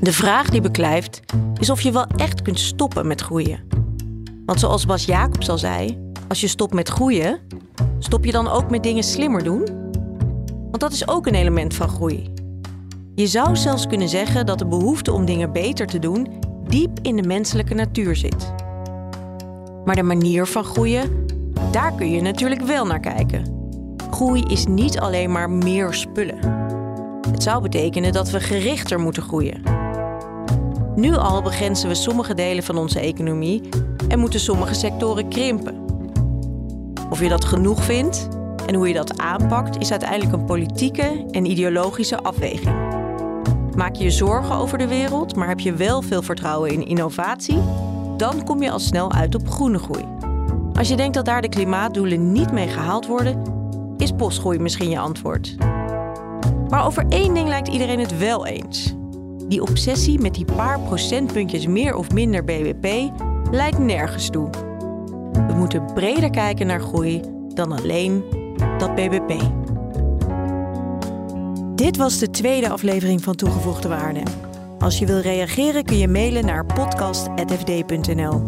De 0.00 0.12
vraag 0.12 0.50
die 0.50 0.60
beklijft 0.60 1.20
is 1.58 1.70
of 1.70 1.80
je 1.80 1.92
wel 1.92 2.06
echt 2.16 2.42
kunt 2.42 2.58
stoppen 2.58 3.06
met 3.06 3.20
groeien. 3.20 3.60
Want 4.46 4.60
zoals 4.60 4.86
Bas 4.86 5.04
Jacobs 5.04 5.48
al 5.48 5.58
zei, 5.58 5.98
als 6.28 6.40
je 6.40 6.48
stopt 6.48 6.74
met 6.74 6.88
groeien, 6.88 7.40
stop 7.98 8.24
je 8.24 8.32
dan 8.32 8.48
ook 8.48 8.70
met 8.70 8.82
dingen 8.82 9.02
slimmer 9.02 9.44
doen? 9.44 9.64
Want 10.46 10.80
dat 10.80 10.92
is 10.92 11.08
ook 11.08 11.26
een 11.26 11.34
element 11.34 11.74
van 11.74 11.88
groei. 11.88 12.32
Je 13.14 13.26
zou 13.26 13.56
zelfs 13.56 13.86
kunnen 13.86 14.08
zeggen 14.08 14.46
dat 14.46 14.58
de 14.58 14.66
behoefte 14.66 15.12
om 15.12 15.24
dingen 15.24 15.52
beter 15.52 15.86
te 15.86 15.98
doen 15.98 16.28
diep 16.68 16.98
in 17.02 17.16
de 17.16 17.26
menselijke 17.26 17.74
natuur 17.74 18.16
zit. 18.16 18.52
Maar 19.84 19.96
de 19.96 20.02
manier 20.02 20.46
van 20.46 20.64
groeien, 20.64 21.26
daar 21.70 21.94
kun 21.94 22.10
je 22.10 22.20
natuurlijk 22.20 22.62
wel 22.62 22.86
naar 22.86 23.00
kijken. 23.00 23.58
Groei 24.10 24.44
is 24.48 24.66
niet 24.66 24.98
alleen 24.98 25.32
maar 25.32 25.50
meer 25.50 25.94
spullen. 25.94 26.38
Het 27.30 27.42
zou 27.42 27.62
betekenen 27.62 28.12
dat 28.12 28.30
we 28.30 28.40
gerichter 28.40 29.00
moeten 29.00 29.22
groeien. 29.22 29.79
Nu 30.96 31.16
al 31.16 31.42
begrenzen 31.42 31.88
we 31.88 31.94
sommige 31.94 32.34
delen 32.34 32.62
van 32.62 32.76
onze 32.76 33.00
economie 33.00 33.68
en 34.08 34.18
moeten 34.18 34.40
sommige 34.40 34.74
sectoren 34.74 35.28
krimpen. 35.28 35.84
Of 37.10 37.20
je 37.20 37.28
dat 37.28 37.44
genoeg 37.44 37.82
vindt 37.82 38.28
en 38.66 38.74
hoe 38.74 38.88
je 38.88 38.94
dat 38.94 39.18
aanpakt, 39.18 39.78
is 39.78 39.90
uiteindelijk 39.90 40.32
een 40.32 40.44
politieke 40.44 41.26
en 41.30 41.50
ideologische 41.50 42.22
afweging. 42.22 42.76
Maak 43.76 43.94
je 43.94 44.04
je 44.04 44.10
zorgen 44.10 44.54
over 44.54 44.78
de 44.78 44.88
wereld, 44.88 45.36
maar 45.36 45.48
heb 45.48 45.60
je 45.60 45.74
wel 45.74 46.02
veel 46.02 46.22
vertrouwen 46.22 46.70
in 46.70 46.86
innovatie, 46.86 47.58
dan 48.16 48.44
kom 48.44 48.62
je 48.62 48.70
al 48.70 48.78
snel 48.78 49.12
uit 49.12 49.34
op 49.34 49.48
groene 49.48 49.78
groei. 49.78 50.04
Als 50.72 50.88
je 50.88 50.96
denkt 50.96 51.14
dat 51.14 51.24
daar 51.24 51.42
de 51.42 51.48
klimaatdoelen 51.48 52.32
niet 52.32 52.52
mee 52.52 52.68
gehaald 52.68 53.06
worden, 53.06 53.42
is 53.96 54.12
postgroei 54.12 54.58
misschien 54.58 54.90
je 54.90 54.98
antwoord. 54.98 55.56
Maar 56.68 56.86
over 56.86 57.04
één 57.08 57.34
ding 57.34 57.48
lijkt 57.48 57.68
iedereen 57.68 57.98
het 57.98 58.18
wel 58.18 58.46
eens. 58.46 58.94
Die 59.50 59.62
obsessie 59.62 60.20
met 60.20 60.34
die 60.34 60.44
paar 60.44 60.80
procentpuntjes 60.80 61.66
meer 61.66 61.94
of 61.94 62.10
minder 62.10 62.44
BBP 62.44 63.10
leidt 63.50 63.78
nergens 63.78 64.30
toe. 64.30 64.50
We 65.46 65.54
moeten 65.56 65.92
breder 65.94 66.30
kijken 66.30 66.66
naar 66.66 66.80
groei 66.80 67.20
dan 67.54 67.72
alleen 67.72 68.24
dat 68.78 68.94
BBP. 68.94 69.40
Dit 71.74 71.96
was 71.96 72.18
de 72.18 72.30
tweede 72.30 72.68
aflevering 72.68 73.22
van 73.22 73.34
Toegevoegde 73.34 73.88
Waarde. 73.88 74.22
Als 74.78 74.98
je 74.98 75.06
wil 75.06 75.20
reageren 75.20 75.84
kun 75.84 75.98
je 75.98 76.08
mailen 76.08 76.44
naar 76.44 76.66
podcast.fd.nl. 76.66 78.42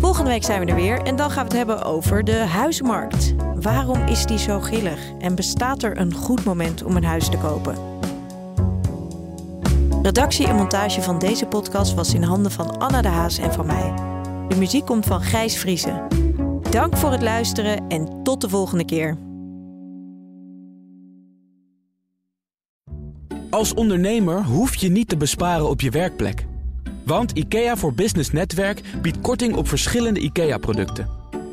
Volgende 0.00 0.30
week 0.30 0.44
zijn 0.44 0.60
we 0.60 0.66
er 0.66 0.76
weer 0.76 1.02
en 1.02 1.16
dan 1.16 1.30
gaan 1.30 1.48
we 1.48 1.56
het 1.56 1.66
hebben 1.66 1.84
over 1.84 2.24
de 2.24 2.36
huizenmarkt. 2.36 3.34
Waarom 3.60 4.06
is 4.06 4.26
die 4.26 4.38
zo 4.38 4.60
gillig 4.60 5.00
en 5.18 5.34
bestaat 5.34 5.82
er 5.82 5.98
een 5.98 6.14
goed 6.14 6.44
moment 6.44 6.82
om 6.82 6.96
een 6.96 7.04
huis 7.04 7.28
te 7.28 7.38
kopen? 7.38 7.95
Redactie 10.06 10.46
en 10.46 10.56
montage 10.56 11.02
van 11.02 11.18
deze 11.18 11.46
podcast 11.46 11.94
was 11.94 12.14
in 12.14 12.22
handen 12.22 12.52
van 12.52 12.78
Anna 12.78 13.02
de 13.02 13.08
Haas 13.08 13.38
en 13.38 13.52
van 13.52 13.66
mij. 13.66 13.94
De 14.48 14.56
muziek 14.56 14.84
komt 14.84 15.06
van 15.06 15.22
Gijs 15.22 15.58
Vriezen. 15.58 16.06
Dank 16.70 16.96
voor 16.96 17.10
het 17.10 17.22
luisteren 17.22 17.88
en 17.88 18.22
tot 18.22 18.40
de 18.40 18.48
volgende 18.48 18.84
keer. 18.84 19.16
Als 23.50 23.74
ondernemer 23.74 24.44
hoef 24.44 24.74
je 24.74 24.88
niet 24.88 25.08
te 25.08 25.16
besparen 25.16 25.68
op 25.68 25.80
je 25.80 25.90
werkplek. 25.90 26.46
Want 27.04 27.32
IKEA 27.32 27.76
voor 27.76 27.94
Business 27.94 28.30
Netwerk 28.30 28.80
biedt 29.02 29.20
korting 29.20 29.56
op 29.56 29.68
verschillende 29.68 30.20
IKEA-producten. 30.20 31.08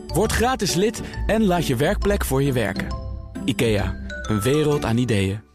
Word 0.07 0.31
gratis 0.31 0.73
lid 0.73 1.01
en 1.27 1.45
laat 1.45 1.67
je 1.67 1.75
werkplek 1.75 2.25
voor 2.25 2.43
je 2.43 2.53
werken. 2.53 2.87
IKEA, 3.45 3.95
een 4.21 4.41
wereld 4.41 4.85
aan 4.85 4.97
ideeën. 4.97 5.51